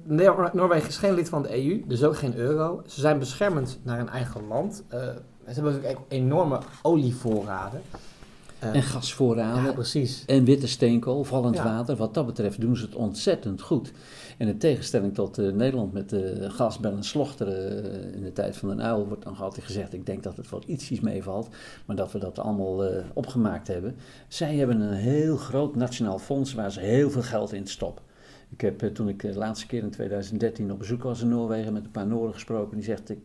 Noor- 0.05 0.50
Noorwegen 0.53 0.88
is 0.88 0.97
geen 0.97 1.15
lid 1.15 1.29
van 1.29 1.43
de 1.43 1.57
EU, 1.65 1.85
dus 1.87 2.03
ook 2.05 2.17
geen 2.17 2.37
euro. 2.37 2.83
Ze 2.87 3.00
zijn 3.00 3.19
beschermend 3.19 3.79
naar 3.83 3.97
hun 3.99 4.09
eigen 4.09 4.47
land. 4.47 4.83
Eh, 4.88 4.99
ze 5.47 5.55
hebben 5.55 5.73
natuurlijk 5.73 5.99
enorme 6.09 6.59
olievoorraden. 6.83 7.81
Eh, 8.59 8.75
En 8.75 8.83
gasvoorraden. 8.83 9.62
ja, 9.65 9.73
precies. 9.73 10.25
En 10.27 10.45
witte 10.45 10.67
steenkool, 10.69 11.25
vallend 11.25 11.57
Ja. 11.57 11.65
water. 11.65 11.97
Wat 11.97 12.15
dat 12.15 12.27
betreft 12.27 12.61
doen 12.61 12.77
ze 12.77 12.85
het 12.85 12.95
ontzettend 12.95 13.61
goed. 13.61 13.93
En 14.38 14.49
in 14.49 14.59
tegenstelling 14.59 15.15
tot 15.15 15.38
eh, 15.38 15.53
Nederland 15.53 15.93
met 15.93 16.09
de 16.11 16.47
gasbel 16.50 16.93
en 16.93 17.05
slochteren 17.05 17.85
in 18.15 18.23
de 18.23 18.33
tijd 18.33 18.57
van 18.57 18.77
de 18.77 18.83
uil, 18.83 19.07
wordt 19.07 19.25
dan 19.25 19.37
altijd 19.37 19.67
gezegd, 19.67 19.93
ik 19.93 20.07
denk 20.07 20.23
dat 20.23 20.37
het 20.37 20.50
wel 20.50 20.62
ietsjes 20.67 21.00
meevalt, 21.00 21.49
maar 21.87 21.97
dat 21.97 22.12
we 22.12 22.19
dat 22.19 22.38
allemaal 22.38 22.85
opgemaakt 23.12 23.67
hebben. 23.69 23.97
Zij 24.29 24.57
hebben 24.57 24.81
een 24.81 24.93
heel 24.93 25.37
groot 25.37 25.77
nationaal 25.77 26.19
fonds 26.19 26.55
waar 26.55 26.73
ze 26.73 26.81
heel 26.81 27.11
veel 27.11 27.23
geld 27.23 27.53
in 27.53 27.67
stoppen. 27.67 28.05
Ik 28.50 28.61
heb 28.61 28.83
eh, 28.83 28.90
toen 28.90 29.09
ik 29.09 29.21
de 29.21 29.35
laatste 29.35 29.67
keer 29.67 29.83
in 29.83 29.90
2013 29.90 30.73
op 30.73 30.78
bezoek 30.78 31.02
was 31.02 31.21
in 31.21 31.28
Noorwegen 31.28 31.73
met 31.73 31.85
een 31.85 31.90
paar 31.90 32.07
Noorden 32.07 32.35
gesproken. 32.35 32.76
Die 32.76 32.85
zegt, 32.85 33.11
ik, 33.11 33.19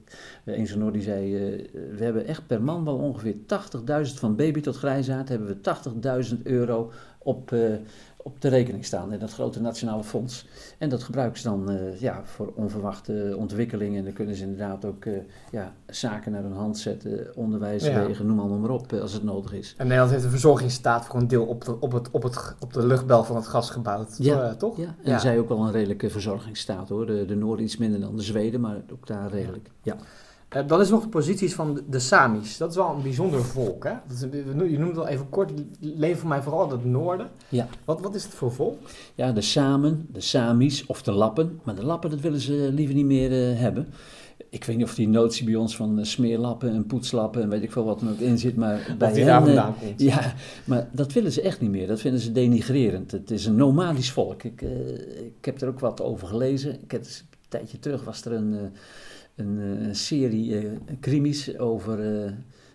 eh, 0.43 0.57
een 0.57 0.67
zo'n 0.67 0.79
Noor 0.79 0.91
die 0.91 1.01
zei, 1.01 1.35
eh, 1.35 1.69
we 1.97 2.03
hebben 2.03 2.25
echt 2.25 2.47
per 2.47 2.61
man 2.61 2.85
wel 2.85 2.97
ongeveer 2.97 3.35
80.000 3.45 4.19
van 4.19 4.35
baby 4.35 4.61
tot 4.61 4.75
grijzaard 4.75 5.29
hebben 5.29 5.47
we 5.47 5.61
80.000 5.61 6.43
euro 6.43 6.91
op, 7.17 7.55
op 8.23 8.41
de 8.41 8.47
rekening 8.47 8.85
staan 8.85 9.13
in 9.13 9.19
dat 9.19 9.33
grote 9.33 9.61
nationale 9.61 10.03
fonds. 10.03 10.47
En 10.77 10.89
dat 10.89 11.03
gebruiken 11.03 11.39
ze 11.39 11.47
dan 11.47 11.71
eh, 11.71 11.99
ja, 11.99 12.21
voor 12.23 12.51
onverwachte 12.55 13.35
ontwikkelingen. 13.37 13.97
En 13.97 14.03
dan 14.03 14.13
kunnen 14.13 14.35
ze 14.35 14.43
inderdaad 14.43 14.85
ook 14.85 15.05
eh, 15.05 15.13
ja, 15.51 15.73
zaken 15.87 16.31
naar 16.31 16.43
hun 16.43 16.53
hand 16.53 16.77
zetten, 16.77 17.35
onderwijs, 17.35 17.85
Ja. 17.85 18.05
wegen, 18.05 18.25
noem 18.25 18.39
allemaal 18.39 18.57
maar 18.57 18.69
op 18.69 18.93
eh, 18.93 19.01
als 19.01 19.13
het 19.13 19.23
nodig 19.23 19.53
is. 19.53 19.73
En 19.77 19.83
Nederland 19.83 20.11
heeft 20.11 20.23
een 20.23 20.29
verzorgingsstaat 20.29 21.05
voor 21.05 21.19
een 21.19 21.27
deel 21.27 21.45
op 21.45 21.65
de, 21.65 21.79
op 21.79 21.91
het, 21.91 22.11
op 22.11 22.23
het, 22.23 22.55
op 22.59 22.73
de 22.73 22.85
luchtbel 22.85 23.23
van 23.23 23.35
het 23.35 23.47
gas 23.47 23.69
gebouwd. 23.69 24.15
Ja. 24.17 24.55
Toch? 24.55 24.77
Ja, 24.77 24.95
en 25.03 25.19
zij 25.19 25.39
ook 25.39 25.49
wel 25.49 25.59
een 25.59 25.71
redelijke 25.71 26.09
verzorgingsstaat 26.09 26.89
hoor. 26.89 27.05
De, 27.05 27.25
de 27.25 27.35
Noorden 27.35 27.65
iets 27.65 27.77
minder 27.77 27.99
dan 27.99 28.15
de 28.15 28.21
Zweden, 28.23 28.61
maar 28.61 28.81
ook 28.91 29.07
daar 29.07 29.31
redelijk. 29.31 29.69
Ja. 29.81 29.95
Eh, 30.53 30.67
dan 30.67 30.81
is 30.81 30.89
nog 30.89 31.01
de 31.01 31.07
posities 31.07 31.53
van 31.53 31.73
de, 31.73 31.83
de 31.89 31.99
Samis. 31.99 32.57
Dat 32.57 32.69
is 32.69 32.75
wel 32.75 32.89
een 32.89 33.01
bijzonder 33.01 33.43
volk. 33.43 33.83
Hè? 33.83 33.93
Dat 34.07 34.17
is, 34.17 34.41
je 34.71 34.77
noemt 34.77 34.89
het 34.89 34.97
al 34.97 35.07
even 35.07 35.29
kort. 35.29 35.51
Leven 35.79 36.19
voor 36.19 36.29
mij 36.29 36.41
vooral 36.41 36.71
het 36.71 36.85
noorden. 36.85 37.29
Ja. 37.49 37.67
Wat, 37.85 38.01
wat 38.01 38.15
is 38.15 38.23
het 38.23 38.33
voor 38.33 38.51
volk? 38.51 38.77
Ja, 39.15 39.31
de 39.31 39.41
Samen, 39.41 40.07
de 40.11 40.21
Samis 40.21 40.85
of 40.85 41.01
de 41.01 41.11
Lappen. 41.11 41.59
Maar 41.63 41.75
de 41.75 41.85
Lappen, 41.85 42.09
dat 42.09 42.19
willen 42.19 42.39
ze 42.39 42.69
liever 42.73 42.95
niet 42.95 43.05
meer 43.05 43.31
eh, 43.31 43.59
hebben. 43.59 43.87
Ik 44.49 44.63
weet 44.63 44.77
niet 44.77 44.85
of 44.85 44.95
die 44.95 45.07
notie 45.07 45.45
bij 45.45 45.55
ons 45.55 45.75
van 45.75 45.99
eh, 45.99 46.05
smeerlappen 46.05 46.69
en 46.69 46.85
poetslappen 46.85 47.41
en 47.41 47.49
weet 47.49 47.63
ik 47.63 47.71
veel 47.71 47.85
wat 47.85 48.01
er 48.01 48.09
ook 48.09 48.19
in 48.19 48.37
zit. 48.37 48.55
Maar 48.55 48.95
bij 48.97 49.13
die 49.13 49.23
hen, 49.23 49.31
daar 49.31 49.43
vandaan 49.43 49.75
komt. 49.79 50.01
Ja, 50.01 50.33
maar 50.65 50.89
dat 50.91 51.13
willen 51.13 51.31
ze 51.31 51.41
echt 51.41 51.61
niet 51.61 51.71
meer. 51.71 51.87
Dat 51.87 51.99
vinden 52.01 52.21
ze 52.21 52.31
denigrerend. 52.31 53.11
Het 53.11 53.31
is 53.31 53.45
een 53.45 53.55
nomadisch 53.55 54.11
volk. 54.11 54.43
Ik, 54.43 54.61
ik 55.37 55.45
heb 55.45 55.61
er 55.61 55.67
ook 55.67 55.79
wat 55.79 56.01
over 56.01 56.27
gelezen. 56.27 56.81
Ik 56.81 56.91
heb, 56.91 57.01
een 57.01 57.59
tijdje 57.59 57.79
terug 57.79 58.03
was 58.03 58.25
er 58.25 58.31
een, 58.31 58.71
een, 59.35 59.59
eh, 59.59 59.87
een 59.87 59.95
serie 59.95 60.57
eh 60.57 60.71
crimies 60.99 61.57
over 61.57 61.99
eh, 61.99 62.31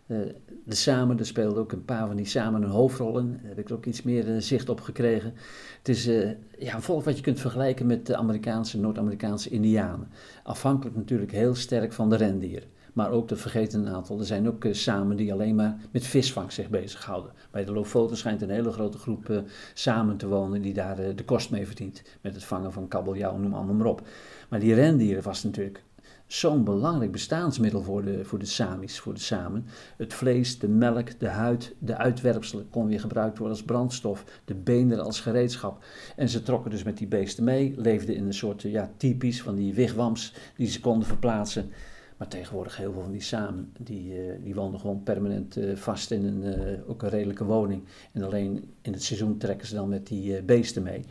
eh, 0.09 0.19
de 0.65 0.75
Samen. 0.75 1.19
Er 1.19 1.27
speelden 1.27 1.62
ook 1.62 1.73
een 1.73 1.85
paar 1.85 2.07
van 2.07 2.17
die 2.17 2.27
Samen 2.27 2.62
een 2.62 2.69
hoofdrollen. 2.69 3.33
Daar 3.33 3.49
heb 3.49 3.59
ik 3.59 3.71
ook 3.73 3.87
iets 3.87 4.03
meer 4.03 4.35
eh, 4.35 4.41
zicht 4.41 4.69
op 4.69 4.81
gekregen. 4.81 5.35
Het 5.79 5.88
is 5.88 6.07
eh, 6.07 6.31
ja, 6.59 6.75
een 6.75 6.83
volk 6.83 7.05
wat 7.05 7.16
je 7.16 7.23
kunt 7.23 7.40
vergelijken 7.40 7.87
met 7.87 8.07
de 8.07 8.16
Amerikaanse, 8.16 8.79
Noord-Amerikaanse 8.79 9.49
Indianen. 9.49 10.09
Afhankelijk 10.42 10.97
natuurlijk 10.97 11.33
heel 11.33 11.55
sterk 11.55 11.92
van 11.92 12.11
de 12.11 12.16
rendieren. 12.16 12.68
Maar 12.99 13.11
ook, 13.11 13.29
dat 13.29 13.40
vergeten 13.40 13.88
aantal, 13.88 14.18
er 14.18 14.25
zijn 14.25 14.49
ook 14.49 14.64
eh, 14.64 14.73
samen 14.73 15.16
die 15.16 15.33
alleen 15.33 15.55
maar 15.55 15.77
met 15.90 16.07
visvangst 16.07 16.55
zich 16.55 16.68
bezighouden. 16.68 17.33
Bij 17.51 17.64
de 17.64 17.73
Lofoten 17.73 18.16
schijnt 18.16 18.42
een 18.42 18.51
hele 18.51 18.73
grote 18.73 18.99
groep 18.99 19.31
eh, 19.31 19.38
samen 19.75 20.16
te 20.16 20.27
wonen 20.27 20.62
die 20.62 20.75
daar 20.75 20.99
eh, 20.99 21.16
de 21.16 21.25
kost 21.25 21.51
mee 21.51 21.66
verdient. 21.66 22.03
Met 22.21 22.35
het 22.35 22.44
vangen 22.44 22.73
van 22.73 22.88
kabeljauw, 22.88 23.37
noem 23.37 23.55
allemaal 23.55 23.75
maar 23.75 23.87
op. 23.87 24.07
Maar 24.49 24.61
die 24.61 24.75
rendieren 24.75 25.23
was 25.23 25.42
natuurlijk 25.42 25.83
zo'n 26.29 26.64
belangrijk 26.64 27.12
bestaansmiddel 27.12 27.83
voor 27.83 28.05
de, 28.05 28.25
voor 28.25 28.38
de 28.38 28.47
Samis, 28.47 29.01
voor 29.01 29.14
de 29.14 29.21
Samen. 29.21 29.67
Het 29.97 30.14
vlees, 30.14 30.59
de 30.59 30.69
melk, 30.69 31.19
de 31.21 31.29
huid, 31.29 31.75
de 31.79 31.97
uitwerpselen 31.97 32.71
kon 32.71 32.87
weer 32.87 33.01
gebruikt 33.01 33.38
worden 33.38 33.57
als 33.57 33.67
brandstof, 33.67 34.25
de 34.45 34.55
beenderen 34.55 35.05
als 35.05 35.21
gereedschap. 35.21 35.85
En 36.17 36.29
ze 36.29 36.43
trokken 36.43 36.71
dus 36.71 36.83
met 36.83 36.99
die 36.99 37.07
beesten 37.07 37.45
mee, 37.45 37.75
leefden 37.77 38.14
in 38.14 38.27
een 38.27 38.35
soort, 38.35 38.62
ja, 38.62 38.91
typisch 38.97 39.43
van 39.43 39.55
die 39.55 39.75
wigwams 39.75 40.35
die 40.57 40.67
ze 40.67 40.81
konden 40.81 41.09
verplaatsen. 41.09 41.71
Maar 42.18 42.28
tegenwoordig 42.28 42.76
heel 42.76 42.92
veel 42.92 43.02
van 43.02 43.11
die 43.11 43.20
samen, 43.20 43.72
die, 43.78 44.12
eh, 44.12 44.35
die 44.42 44.54
woonden 44.54 44.81
gewoon 44.81 45.02
permanent 45.02 45.57
eh, 45.57 45.76
vast 45.76 46.11
in 46.11 46.24
een, 46.24 46.42
eh, 46.42 46.90
ook 46.90 47.02
een 47.02 47.09
redelijke 47.09 47.44
woning. 47.44 47.83
En 48.12 48.22
alleen 48.22 48.70
in 48.83 48.92
het 48.92 49.02
seizoen 49.02 49.37
trekken 49.37 49.66
ze 49.66 49.74
dan 49.74 49.88
met 49.88 50.07
die 50.07 50.42
beesten 50.42 50.83
mee, 50.83 51.04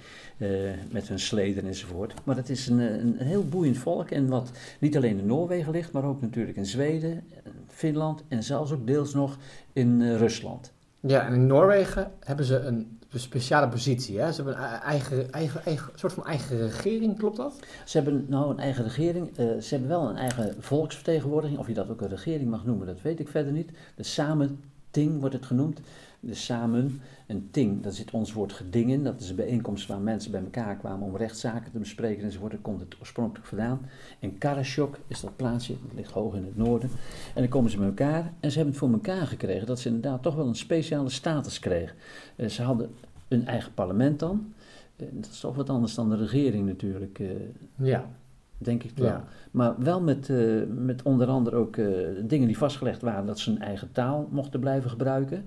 met 0.92 1.08
hun 1.08 1.20
sleden 1.20 1.66
enzovoort. 1.66 2.14
Maar 2.24 2.36
het 2.36 2.50
is 2.50 2.68
een, 2.68 2.80
een, 2.80 3.16
heel 3.18 3.48
boeiend 3.48 3.78
volk 3.78 4.10
en 4.10 4.28
wat 4.28 4.52
niet 4.80 4.96
alleen 4.96 5.20
in 5.20 5.26
Noorwegen 5.26 5.72
ligt, 5.72 5.92
maar 5.92 6.04
ook 6.04 6.22
natuurlijk 6.22 6.58
in 6.58 6.66
Zweden, 6.66 7.24
Finland 7.68 8.24
en 8.28 8.44
zelfs 8.44 8.72
ook 8.72 8.88
deels 8.88 9.14
nog 9.14 9.38
in 9.74 10.16
Rusland. 10.16 10.74
Ja, 11.00 11.26
en 11.26 11.34
in 11.34 11.48
Noorwegen 11.48 12.12
hebben 12.20 12.46
ze 12.46 12.60
een 12.60 13.00
speciale 13.14 13.68
positie. 13.70 14.20
Hè? 14.20 14.32
Ze 14.32 14.44
hebben 14.44 14.64
een 14.64 14.70
eigen, 14.70 15.32
eigen, 15.32 15.66
eigen, 15.66 15.92
soort 15.96 16.14
van 16.14 16.26
eigen 16.26 16.58
regering, 16.58 17.18
klopt 17.18 17.38
dat? 17.38 17.60
Ze 17.86 17.98
hebben 17.98 18.26
nou 18.30 18.50
een 18.52 18.60
eigen 18.60 18.84
regering. 18.84 19.38
eh, 19.38 19.46
ze 19.60 19.68
hebben 19.70 19.90
wel 19.90 20.10
een 20.10 20.16
eigen 20.16 20.56
volksvertegenwoordiging. 20.60 21.60
Of 21.60 21.68
je 21.68 21.74
dat 21.74 21.90
ook 21.90 22.02
een 22.02 22.10
regering 22.10 22.50
mag 22.50 22.66
noemen, 22.66 22.88
dat 22.88 23.02
weet 23.02 23.20
ik 23.20 23.28
verder 23.28 23.52
niet. 23.52 23.72
De 23.96 24.04
Samen-ting 24.04 25.20
wordt 25.20 25.36
het 25.36 25.46
genoemd. 25.46 25.80
De 26.20 26.34
Samen, 26.34 27.02
een 27.28 27.48
ting, 27.52 27.84
dat 27.84 27.96
zit 27.96 28.12
ons 28.12 28.34
woord 28.34 28.54
gedingen. 28.54 29.04
Dat 29.04 29.22
is 29.22 29.30
een 29.30 29.36
bijeenkomst 29.36 29.88
waar 29.88 30.00
mensen 30.00 30.32
bij 30.32 30.42
elkaar 30.42 30.76
kwamen 30.78 31.08
om 31.08 31.16
rechtszaken 31.18 31.72
te 31.72 31.80
bespreken 31.80 32.24
enzovoort. 32.24 32.52
Daar 32.52 32.62
komt 32.62 32.80
het 32.80 32.96
oorspronkelijk 33.00 33.48
vandaan. 33.48 33.80
En 34.20 34.38
Karasjok 34.38 34.98
is 35.08 35.20
dat 35.22 35.36
plaatsje, 35.36 35.74
dat 35.88 35.96
ligt 35.96 36.12
hoog 36.12 36.36
in 36.36 36.44
het 36.44 36.58
noorden. 36.58 36.90
En 37.34 37.42
dan 37.42 37.48
komen 37.48 37.72
ze 37.72 37.80
met 37.80 37.88
elkaar 37.88 38.34
en 38.40 38.52
ze 38.52 38.56
hebben 38.58 38.76
het 38.76 38.84
voor 38.84 38.92
elkaar 38.94 39.28
gekregen 39.28 39.68
dat 39.68 39.80
ze 39.80 39.88
inderdaad 39.88 40.24
toch 40.24 40.36
wel 40.36 40.48
een 40.48 40.56
speciale 40.56 41.10
status 41.10 41.60
kregen. 41.60 41.96
Eh, 42.36 42.48
ze 42.50 42.62
hadden 42.62 42.90
een 43.28 43.48
eigen 43.48 43.74
parlement 43.74 44.20
dan. 44.20 44.54
Eh, 44.96 45.06
dat 45.12 45.32
is 45.32 45.40
toch 45.40 45.56
wat 45.56 45.70
anders 45.70 45.96
dan 45.96 46.10
de 46.10 46.16
regering 46.16 46.66
natuurlijk. 46.68 47.20
eh, 47.20 47.28
Ja. 47.76 48.10
Denk 48.58 48.84
ik 48.84 48.92
wel. 48.96 49.08
Ja. 49.08 49.28
Maar 49.52 49.76
wel 49.80 50.02
met, 50.02 50.30
eh, 50.30 50.38
met 50.68 51.04
onder 51.04 51.28
andere 51.28 51.56
ook 51.56 51.78
eh, 51.78 51.88
dingen 52.24 52.48
die 52.48 52.58
vastgelegd 52.58 53.02
waren 53.02 53.26
dat 53.26 53.40
ze 53.40 53.50
hun 53.50 53.62
eigen 53.62 53.92
taal 53.92 54.28
mochten 54.32 54.60
blijven 54.60 54.90
gebruiken. 54.90 55.46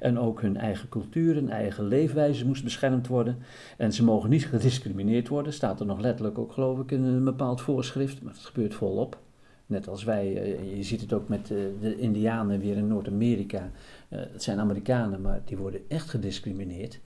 En 0.00 0.18
ook 0.18 0.40
hun 0.40 0.56
eigen 0.56 0.88
cultuur, 0.88 1.34
hun 1.34 1.50
eigen 1.50 1.84
leefwijze 1.84 2.46
moest 2.46 2.64
beschermd 2.64 3.06
worden. 3.06 3.36
En 3.76 3.92
ze 3.92 4.04
mogen 4.04 4.30
niet 4.30 4.46
gediscrimineerd 4.46 5.28
worden. 5.28 5.52
Staat 5.52 5.80
er 5.80 5.86
nog 5.86 6.00
letterlijk 6.00 6.38
ook, 6.38 6.52
geloof 6.52 6.78
ik, 6.78 6.90
in 6.90 7.02
een 7.02 7.24
bepaald 7.24 7.60
voorschrift. 7.60 8.22
Maar 8.22 8.32
dat 8.32 8.44
gebeurt 8.44 8.74
volop. 8.74 9.18
Net 9.66 9.88
als 9.88 10.04
wij, 10.04 10.42
eh, 10.42 10.76
je 10.76 10.82
ziet 10.82 11.00
het 11.00 11.12
ook 11.12 11.28
met 11.28 11.46
de 11.80 11.96
Indianen 11.98 12.60
weer 12.60 12.76
in 12.76 12.86
Noord-Amerika. 12.86 13.70
Het 14.08 14.42
zijn 14.42 14.58
Amerikanen, 14.58 15.20
maar 15.20 15.40
die 15.44 15.56
worden 15.56 15.80
echt 15.88 16.10
gediscrimineerd 16.10 17.00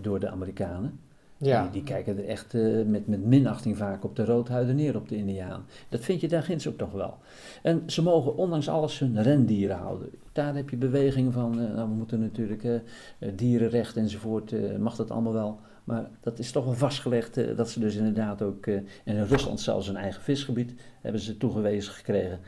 door 0.00 0.20
de 0.20 0.28
Amerikanen. 0.28 1.00
Ja. 1.38 1.68
Die, 1.72 1.82
kijken 1.82 2.18
er 2.18 2.28
echt 2.28 2.54
eh, 2.54 2.82
met, 2.86 3.06
met 3.06 3.24
minachting 3.24 3.76
vaak 3.76 4.04
op 4.04 4.16
de 4.16 4.24
roodhuiden 4.24 4.76
neer, 4.76 4.96
op 4.96 5.08
de 5.08 5.16
Indiaan. 5.16 5.64
Dat 5.88 6.00
vind 6.00 6.20
je 6.20 6.28
daar 6.28 6.42
ginds 6.42 6.68
ook 6.68 6.78
toch 6.78 6.92
wel. 6.92 7.18
En 7.62 7.82
ze 7.86 8.02
mogen 8.02 8.36
ondanks 8.36 8.68
alles 8.68 8.98
hun 8.98 9.22
rendieren 9.22 9.76
houden. 9.76 10.10
Daar 10.32 10.54
heb 10.54 10.70
je 10.70 10.76
bewegingen 10.76 11.32
van, 11.32 11.60
eh, 11.60 11.74
nou, 11.74 11.88
we 11.88 11.94
moeten 11.94 12.20
natuurlijk 12.20 12.64
eh, 12.64 12.80
dierenrecht 13.34 13.96
enzovoort, 13.96 14.78
mag 14.78 14.96
dat 14.96 15.10
allemaal 15.10 15.32
wel. 15.32 15.60
Maar 15.84 16.10
dat 16.20 16.38
is 16.38 16.50
toch 16.50 16.64
wel 16.64 16.74
vastgelegd 16.74 17.56
dat 17.56 17.70
ze 17.70 17.80
dus 17.80 17.96
inderdaad 17.96 18.42
ook, 18.42 18.66
in 19.04 19.24
Rusland 19.24 19.60
zelfs 19.60 19.88
een 19.88 19.96
eigen 19.96 20.22
visgebied 20.22 20.74
hebben 21.00 21.20
ze 21.20 21.36
toegewezen 21.36 21.92
gekregen. 21.92 22.40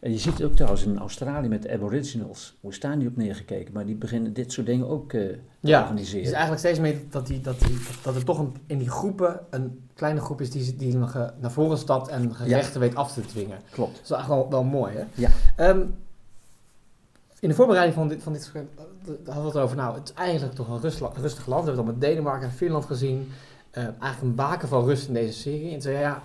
En 0.00 0.12
je 0.12 0.18
ziet 0.18 0.32
het 0.32 0.42
ook 0.42 0.54
trouwens 0.54 0.84
in 0.84 0.98
Australië 0.98 1.48
met 1.48 1.62
de 1.62 1.72
aboriginals. 1.72 2.56
Hoe 2.60 2.74
staan 2.74 2.98
die 2.98 3.08
op 3.08 3.16
neergekeken? 3.16 3.72
Maar 3.72 3.86
die 3.86 3.94
beginnen 3.94 4.32
dit 4.32 4.52
soort 4.52 4.66
dingen 4.66 4.88
ook 4.88 5.12
eh, 5.12 5.20
te 5.20 5.38
Ja, 5.60 5.80
organiseren. 5.82 6.22
Dus 6.22 6.32
eigenlijk 6.32 6.60
steeds 6.60 6.78
meer 6.78 7.00
dat, 7.10 7.26
die, 7.26 7.40
dat, 7.40 7.60
die, 7.60 7.78
dat 8.02 8.14
er 8.14 8.24
toch 8.24 8.38
een, 8.38 8.54
in 8.66 8.78
die 8.78 8.90
groepen 8.90 9.40
een 9.50 9.88
kleine 9.94 10.20
groep 10.20 10.40
is 10.40 10.50
die, 10.50 10.76
die 10.76 10.96
nog 10.96 11.14
eh, 11.14 11.28
naar 11.40 11.52
voren 11.52 11.78
stapt 11.78 12.08
en 12.08 12.34
gerechten 12.34 12.80
weet 12.80 12.94
af 12.94 13.12
te 13.12 13.20
dwingen. 13.20 13.58
Klopt. 13.70 13.94
Dat 13.94 14.04
is 14.04 14.10
eigenlijk 14.10 14.50
wel, 14.50 14.62
wel 14.62 14.70
mooi, 14.70 14.96
hè? 14.96 15.04
Ja. 15.14 15.30
Ehm, 15.56 15.80
in 17.40 17.48
de 17.48 17.54
voorbereiding 17.54 17.96
van 17.96 18.08
dit, 18.08 18.22
van 18.22 18.32
dit 18.32 18.42
gesprek 18.42 18.66
eh, 18.76 19.14
hadden 19.24 19.42
we 19.42 19.48
het 19.48 19.58
over, 19.58 19.76
nou, 19.76 19.94
het 19.94 20.08
is 20.08 20.14
eigenlijk 20.14 20.54
toch 20.54 20.68
een 20.68 20.80
rustig 20.80 21.46
land. 21.46 21.64
We 21.64 21.70
hebben 21.70 21.70
het 21.70 21.78
al 21.78 21.84
met 21.84 22.00
Denemarken 22.00 22.48
en 22.48 22.54
Finland 22.54 22.84
gezien. 22.84 23.32
Eh, 23.70 23.82
eigenlijk 23.82 24.22
een 24.22 24.34
baken 24.34 24.68
van 24.68 24.84
rust 24.84 25.08
in 25.08 25.14
deze 25.14 25.38
serie. 25.38 25.64
En 25.64 25.72
toen 25.72 25.80
zei 25.80 25.98
ja, 25.98 26.22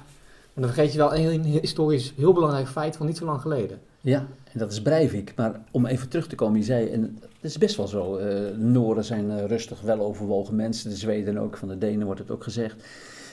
maar 0.54 0.64
dan 0.64 0.74
vergeet 0.74 0.92
je 0.92 0.98
wel 0.98 1.16
een 1.16 1.44
historisch 1.44 2.14
heel 2.18 2.34
belangrijk 2.34 2.68
feit 2.68 2.98
van 2.98 3.06
niet 3.06 3.18
zo 3.18 3.26
lang 3.26 3.42
geleden. 3.42 3.80
Ja, 4.02 4.28
en 4.52 4.60
dat 4.60 4.72
is 4.72 4.82
Breivik. 4.82 5.34
Maar 5.36 5.62
om 5.72 5.86
even 5.86 6.10
terug 6.10 6.28
te 6.28 6.36
komen, 6.36 6.60
je 6.60 6.66
zei, 6.66 6.90
en 6.90 7.18
het 7.22 7.52
is 7.52 7.58
best 7.58 7.76
wel 7.76 7.88
zo, 7.88 8.20
Noren 8.58 9.04
zijn 9.04 9.32
eh, 9.32 9.46
rustig, 9.46 9.82
weloverwogen 9.82 10.56
mensen, 10.56 10.90
de 10.90 10.96
Zweden 10.96 11.38
ook, 11.38 11.58
van 11.58 11.68
de 11.68 11.78
Denen 11.78 12.06
wordt 12.06 12.20
het 12.20 12.32
ook 12.32 12.44
gezegd. 12.44 12.84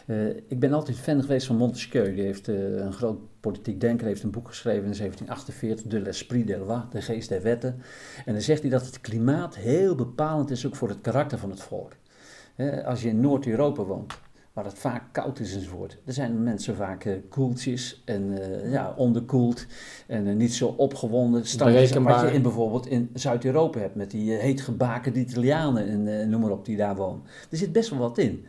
Eh, 0.07 0.29
ik 0.29 0.59
ben 0.59 0.73
altijd 0.73 0.97
fan 0.97 1.21
geweest 1.21 1.47
van 1.47 1.57
Montesquieu, 1.57 2.15
die 2.15 2.25
heeft 2.25 2.49
een 2.49 2.93
groot 2.93 3.19
politiek 3.41 3.81
denker, 3.81 4.07
heeft 4.07 4.23
een 4.23 4.31
boek 4.31 4.49
geschreven 4.49 4.85
in 4.85 4.97
1748, 4.97 5.87
De 5.87 6.01
l'Esprit 6.01 6.47
des 6.47 6.59
Lois, 6.59 6.83
de 6.91 7.03
geest 7.03 7.29
der 7.29 7.43
wetten. 7.43 7.83
En 8.25 8.33
dan 8.33 8.43
zegt 8.43 8.61
hij 8.61 8.71
dat 8.71 8.87
het 8.87 9.01
klimaat 9.01 9.57
heel 9.57 9.95
bepalend 9.95 10.51
is 10.51 10.67
ook 10.67 10.77
voor 10.77 10.89
het 10.89 11.01
karakter 11.01 11.39
van 11.39 11.51
het 11.51 11.61
volk. 11.61 11.93
Als 12.85 13.03
je 13.03 13.09
in 13.09 13.21
Noord-Europa 13.21 13.83
woont, 13.83 14.19
waar 14.59 14.67
het 14.67 14.79
vaak 14.79 15.03
koud 15.13 15.39
is 15.39 15.55
enzovoort. 15.55 15.99
Er 16.05 16.13
zijn 16.13 16.43
mensen 16.43 16.77
vaak 16.77 17.05
eh, 17.05 17.13
koeltjes 17.29 18.03
en 18.05 18.39
eh, 18.39 18.73
ja, 18.73 18.95
onderkoeld 18.97 19.67
en 20.07 20.27
eh, 20.27 20.35
niet 20.35 20.55
zo 20.55 20.67
opgewonden. 20.67 21.47
Standjes 21.47 21.93
wat 21.93 22.21
je 22.21 22.33
in 22.33 22.43
bijvoorbeeld 22.43 22.87
in 22.87 23.11
Zuid-Europa 23.15 23.79
hebt 23.79 23.95
met 23.95 24.11
die 24.11 24.33
heet 24.33 24.61
gebakende 24.61 25.21
Italianen 25.21 26.09
en 26.09 26.29
noem 26.29 26.41
maar 26.41 26.51
op 26.51 26.65
die 26.65 26.77
daar 26.77 26.97
wonen. 26.97 27.23
Er 27.51 27.57
zit 27.57 27.73
best 27.73 27.91
wel 27.91 27.99
wat 27.99 28.19
in. 28.19 28.47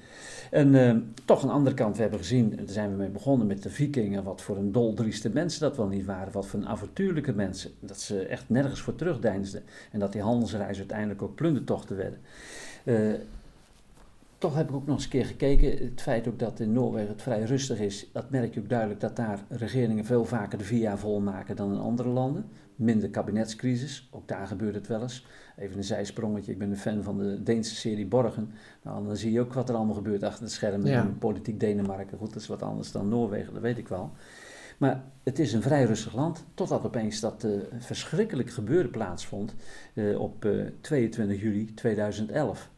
En 0.51 1.13
toch 1.25 1.41
aan 1.41 1.47
de 1.47 1.53
andere 1.53 1.75
kant, 1.75 1.95
we 1.95 2.01
hebben 2.01 2.19
gezien, 2.19 2.55
daar 2.55 2.65
zijn 2.69 2.91
we 2.91 2.97
mee 2.97 3.09
begonnen 3.09 3.47
met 3.47 3.63
de 3.63 3.69
vikingen, 3.69 4.23
wat 4.23 4.41
voor 4.41 4.57
een 4.57 4.71
doldrieste 4.71 5.29
mensen 5.29 5.61
dat 5.61 5.77
wel 5.77 5.87
niet 5.87 6.05
waren, 6.05 6.33
wat 6.33 6.47
voor 6.47 6.59
een 6.59 6.67
avontuurlijke 6.67 7.33
mensen, 7.33 7.71
dat 7.79 7.99
ze 7.99 8.25
echt 8.25 8.49
nergens 8.49 8.81
voor 8.81 8.95
terugdeinsden 8.95 9.63
en 9.91 9.99
dat 9.99 10.11
die 10.11 10.21
handelsreizen 10.21 10.79
uiteindelijk 10.79 11.21
ook 11.21 11.35
plundertochten 11.35 11.95
werden. 11.95 12.19
Eh, 14.39 14.45
toch 14.47 14.55
heb 14.55 14.69
ik 14.69 14.75
ook 14.75 14.85
nog 14.85 14.95
eens 14.95 15.03
een 15.03 15.09
keer 15.09 15.25
gekeken. 15.25 15.85
Het 15.87 16.01
feit 16.01 16.27
ook 16.27 16.39
dat 16.39 16.59
in 16.59 16.73
Noorwegen 16.73 17.09
het 17.09 17.21
vrij 17.21 17.43
rustig 17.43 17.79
is, 17.79 18.09
dat 18.13 18.29
merk 18.29 18.53
je 18.53 18.59
ook 18.59 18.69
duidelijk 18.69 18.99
dat 18.99 19.15
daar 19.15 19.39
regeringen 19.49 20.05
veel 20.05 20.25
vaker 20.25 20.57
de 20.57 20.63
vier 20.63 20.79
jaar 20.79 20.97
volmaken 20.97 21.55
dan 21.55 21.73
in 21.73 21.79
andere 21.79 22.09
landen. 22.09 22.45
Minder 22.75 23.09
kabinetscrisis, 23.09 24.09
ook 24.11 24.27
daar 24.27 24.47
gebeurt 24.47 24.75
het 24.75 24.87
wel 24.87 25.01
eens. 25.01 25.25
Even 25.57 25.77
een 25.77 25.83
zijsprongetje, 25.83 26.51
ik 26.51 26.57
ben 26.57 26.69
een 26.69 26.77
fan 26.77 27.03
van 27.03 27.17
de 27.17 27.43
Deense 27.43 27.75
serie 27.75 28.05
Borgen. 28.07 28.51
Nou, 28.83 29.05
dan 29.05 29.17
zie 29.17 29.31
je 29.31 29.39
ook 29.39 29.53
wat 29.53 29.69
er 29.69 29.75
allemaal 29.75 29.95
gebeurt 29.95 30.23
achter 30.23 30.45
de 30.45 30.51
schermen 30.51 30.87
Ja. 30.87 31.03
in 31.03 31.17
politiek 31.17 31.59
Denemarken. 31.59 32.17
Goed, 32.17 32.33
dat 32.33 32.41
is 32.41 32.47
wat 32.47 32.61
anders 32.61 32.91
dan 32.91 33.09
Noorwegen, 33.09 33.53
dat 33.53 33.61
weet 33.61 33.77
ik 33.77 33.87
wel. 33.87 34.11
Maar 34.77 35.03
het 35.23 35.39
is 35.39 35.53
een 35.53 35.61
vrij 35.61 35.83
rustig 35.83 36.15
land, 36.15 36.45
totdat 36.53 36.85
opeens 36.85 37.19
dat 37.19 37.43
eh, 37.43 37.51
verschrikkelijk 37.77 38.49
gebeuren 38.49 38.91
plaatsvond 38.91 39.55
eh, 39.93 40.19
op 40.19 40.45
eh, 40.45 40.51
22 40.81 41.41
juli 41.41 41.73
2011. 41.73 42.69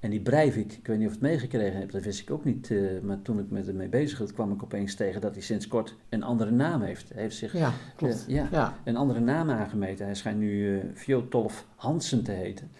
En 0.00 0.10
die 0.10 0.20
Breivik, 0.20 0.72
ik 0.72 0.86
weet 0.86 0.98
niet 0.98 1.06
of 1.06 1.12
het 1.12 1.22
meegekregen 1.22 1.78
hebt, 1.78 1.92
dat 1.92 2.02
wist 2.02 2.20
ik 2.20 2.30
ook 2.30 2.44
niet. 2.44 2.70
eh, 2.70 2.78
maar 3.02 3.22
toen 3.22 3.38
ik 3.38 3.50
met 3.50 3.66
hem 3.66 3.76
mee 3.76 3.88
bezig 3.88 4.18
was, 4.18 4.32
kwam 4.32 4.52
ik 4.52 4.62
opeens 4.62 4.94
tegen 4.94 5.20
dat 5.20 5.32
hij 5.34 5.42
sinds 5.42 5.68
kort 5.68 5.96
een 6.08 6.22
andere 6.22 6.50
naam 6.50 6.82
heeft. 6.82 7.08
Hij 7.12 7.22
heeft 7.22 7.36
zich 7.36 7.52
Ja, 7.52 7.72
klopt. 7.96 8.24
eh, 8.28 8.34
ja, 8.34 8.48
Ja. 8.50 8.74
een 8.84 8.96
andere 8.96 9.20
naam 9.20 9.50
aangemeten. 9.50 10.04
Hij 10.04 10.14
schijnt 10.14 10.38
nu 10.38 10.78
eh 10.78 10.84
Fjotolf 10.94 11.66
Hansen 11.76 12.22
te 12.24 12.32
heten. 12.32 12.70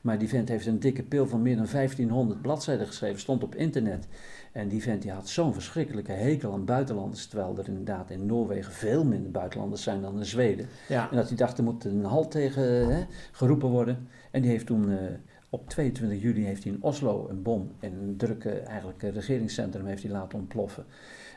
Maar 0.00 0.18
die 0.18 0.28
vent 0.28 0.48
heeft 0.48 0.66
een 0.66 0.78
dikke 0.80 1.02
pil 1.02 1.26
van 1.26 1.42
meer 1.42 1.56
dan 1.56 1.66
1500 1.66 2.42
bladzijden 2.42 2.86
geschreven, 2.86 3.20
stond 3.20 3.42
op 3.42 3.54
internet. 3.54 4.06
En 4.52 4.68
die 4.68 4.82
vent 4.82 5.02
die 5.02 5.10
had 5.10 5.28
zo'n 5.28 5.52
verschrikkelijke 5.52 6.12
hekel 6.12 6.52
aan 6.52 6.64
buitenlanders, 6.64 7.26
terwijl 7.26 7.58
er 7.58 7.68
inderdaad 7.68 8.10
in 8.10 8.26
Noorwegen 8.26 8.72
veel 8.72 9.04
minder 9.04 9.30
buitenlanders 9.30 9.82
zijn 9.82 10.00
dan 10.00 10.18
in 10.18 10.24
Zweden. 10.24 10.66
ja. 10.88 11.10
En 11.10 11.16
dat 11.16 11.28
hij 11.28 11.36
dacht, 11.36 11.58
er 11.58 11.64
moet 11.64 11.84
een 11.84 12.04
halt 12.04 12.30
tegen 12.30 12.92
hè, 12.94 13.04
geroepen 13.32 13.68
worden. 13.68 14.08
En 14.30 14.42
die 14.42 14.50
heeft 14.50 14.66
toen, 14.66 14.92
op 15.50 15.68
22 15.68 16.22
juli 16.22 16.44
heeft 16.44 16.64
hij 16.64 16.72
in 16.72 16.82
Oslo 16.82 17.28
een 17.28 17.42
bom 17.42 17.70
in 17.80 17.92
een 17.92 18.16
drukke 18.16 18.50
eigenlijk, 18.50 19.02
eh, 19.02 19.12
regeringscentrum 19.12 19.86
heeft 19.86 20.02
hij 20.02 20.12
laten 20.12 20.38
ontploffen. 20.38 20.84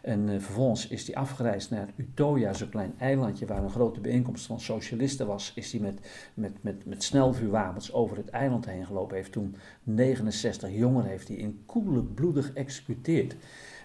En 0.02 0.30
eh, 0.30 0.40
vervolgens 0.40 0.88
is 0.88 1.08
hij 1.08 1.16
afgereisd 1.16 1.70
naar 1.70 1.90
Utoya, 1.96 2.54
zo'n 2.54 2.70
klein 2.70 2.94
eilandje 2.98 3.46
waar 3.46 3.64
een 3.64 3.70
grote 3.70 4.00
bijeenkomst 4.00 4.46
van 4.46 4.60
socialisten 4.60 5.28
was. 5.28 5.52
Is 5.56 5.72
hij 5.72 5.82
met, 5.82 6.00
met, 6.34 6.64
met, 6.64 6.86
met 6.86 7.04
snelvuurwapens 7.04 7.94
over 7.94 8.18
het 8.18 8.30
eiland 8.30 8.66
heen 8.66 8.86
gelopen. 8.86 9.16
Heeft 9.16 9.32
toen 9.32 9.56
69 9.84 10.70
jongeren 10.74 11.10
heeft 11.10 11.28
hij 11.28 11.38
in 11.38 11.64
koele 11.66 12.04
bloedig 12.04 12.52
geëxecuteerd. 12.54 13.36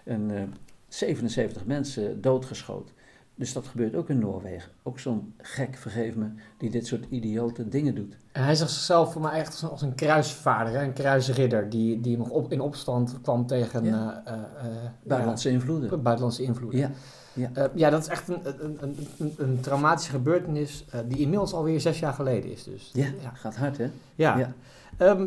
En 0.05 0.37
eh, 0.37 0.43
77 0.89 1.67
mensen 1.67 2.21
doodgeschoten. 2.21 2.95
Dus 3.39 3.53
dat 3.53 3.67
gebeurt 3.67 3.95
ook 3.95 4.09
in 4.09 4.19
Noorwegen. 4.19 4.71
Ook 4.83 4.99
zo'n 4.99 5.35
gek, 5.39 5.77
vergeef 5.77 6.15
me, 6.15 6.27
die 6.57 6.71
dit 6.71 6.87
soort 6.87 7.07
idiote 7.11 7.69
dingen 7.69 7.95
doet. 7.95 8.17
En 8.33 8.45
hij 8.45 8.55
zag 8.55 8.71
zichzelf 8.71 9.13
voor 9.13 9.23
mij 9.23 9.33
echt 9.33 9.65
als 9.71 9.83
een, 9.83 9.95
kruisvaarder, 9.95 10.83
een 10.83 10.93
kruisridder, 10.93 11.71
die, 11.71 12.01
die 12.01 12.17
nog 12.17 12.29
op, 12.29 12.53
in 12.53 12.61
opstand 12.61 13.21
kwam 13.23 13.47
tegen 13.47 13.85
Ja. 13.85 14.23
eh, 14.25 14.33
eh, 14.33 14.41
eh, 14.41 14.91
Buitenlandse 15.03 15.49
ja, 15.49 15.55
invloeden. 15.55 16.03
buitenlandse 16.03 16.43
invloeden. 16.43 16.81
Ja, 16.81 16.91
ja. 17.33 17.71
Ja, 17.75 17.91
dat 17.91 18.03
is 18.03 18.09
echt 18.09 18.29
een, 18.29 18.41
een, 18.45 18.79
een, 19.19 19.35
een, 19.37 19.61
traumatische 19.61 20.11
gebeurtenis 20.11 20.85
die 21.09 21.19
inmiddels 21.19 21.53
alweer 21.53 21.81
zes 21.81 21.99
jaar 21.99 22.13
geleden 22.13 22.53
is. 22.53 22.65
Dus. 22.65 22.91
ja, 22.93 23.07
ja. 23.23 23.31
gaat 23.35 23.57
hard 23.57 23.79
hè? 23.79 23.91
Ja. 24.15 24.39
Ja. 24.39 24.53
Ehm, 24.97 25.27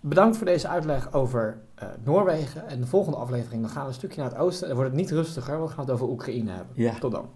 bedankt 0.00 0.36
voor 0.36 0.46
deze 0.46 0.68
uitleg 0.68 1.12
over 1.12 1.58
Noorwegen. 2.04 2.68
En 2.68 2.80
de 2.80 2.86
volgende 2.86 3.18
aflevering 3.18 3.62
dan 3.62 3.70
gaan 3.70 3.82
we 3.82 3.88
een 3.88 3.94
stukje 3.94 4.20
naar 4.20 4.30
het 4.30 4.38
oosten. 4.38 4.66
Dan 4.66 4.76
wordt 4.76 4.92
het 4.92 5.00
niet 5.00 5.10
rustiger, 5.10 5.58
want 5.58 5.66
dan 5.66 5.76
gaan 5.76 5.86
we 5.86 5.92
het 5.92 6.00
over 6.00 6.12
Oekraïne 6.14 6.50
hebben. 6.50 6.72
Ja. 6.74 6.98
Tot 6.98 7.12
dan. 7.12 7.28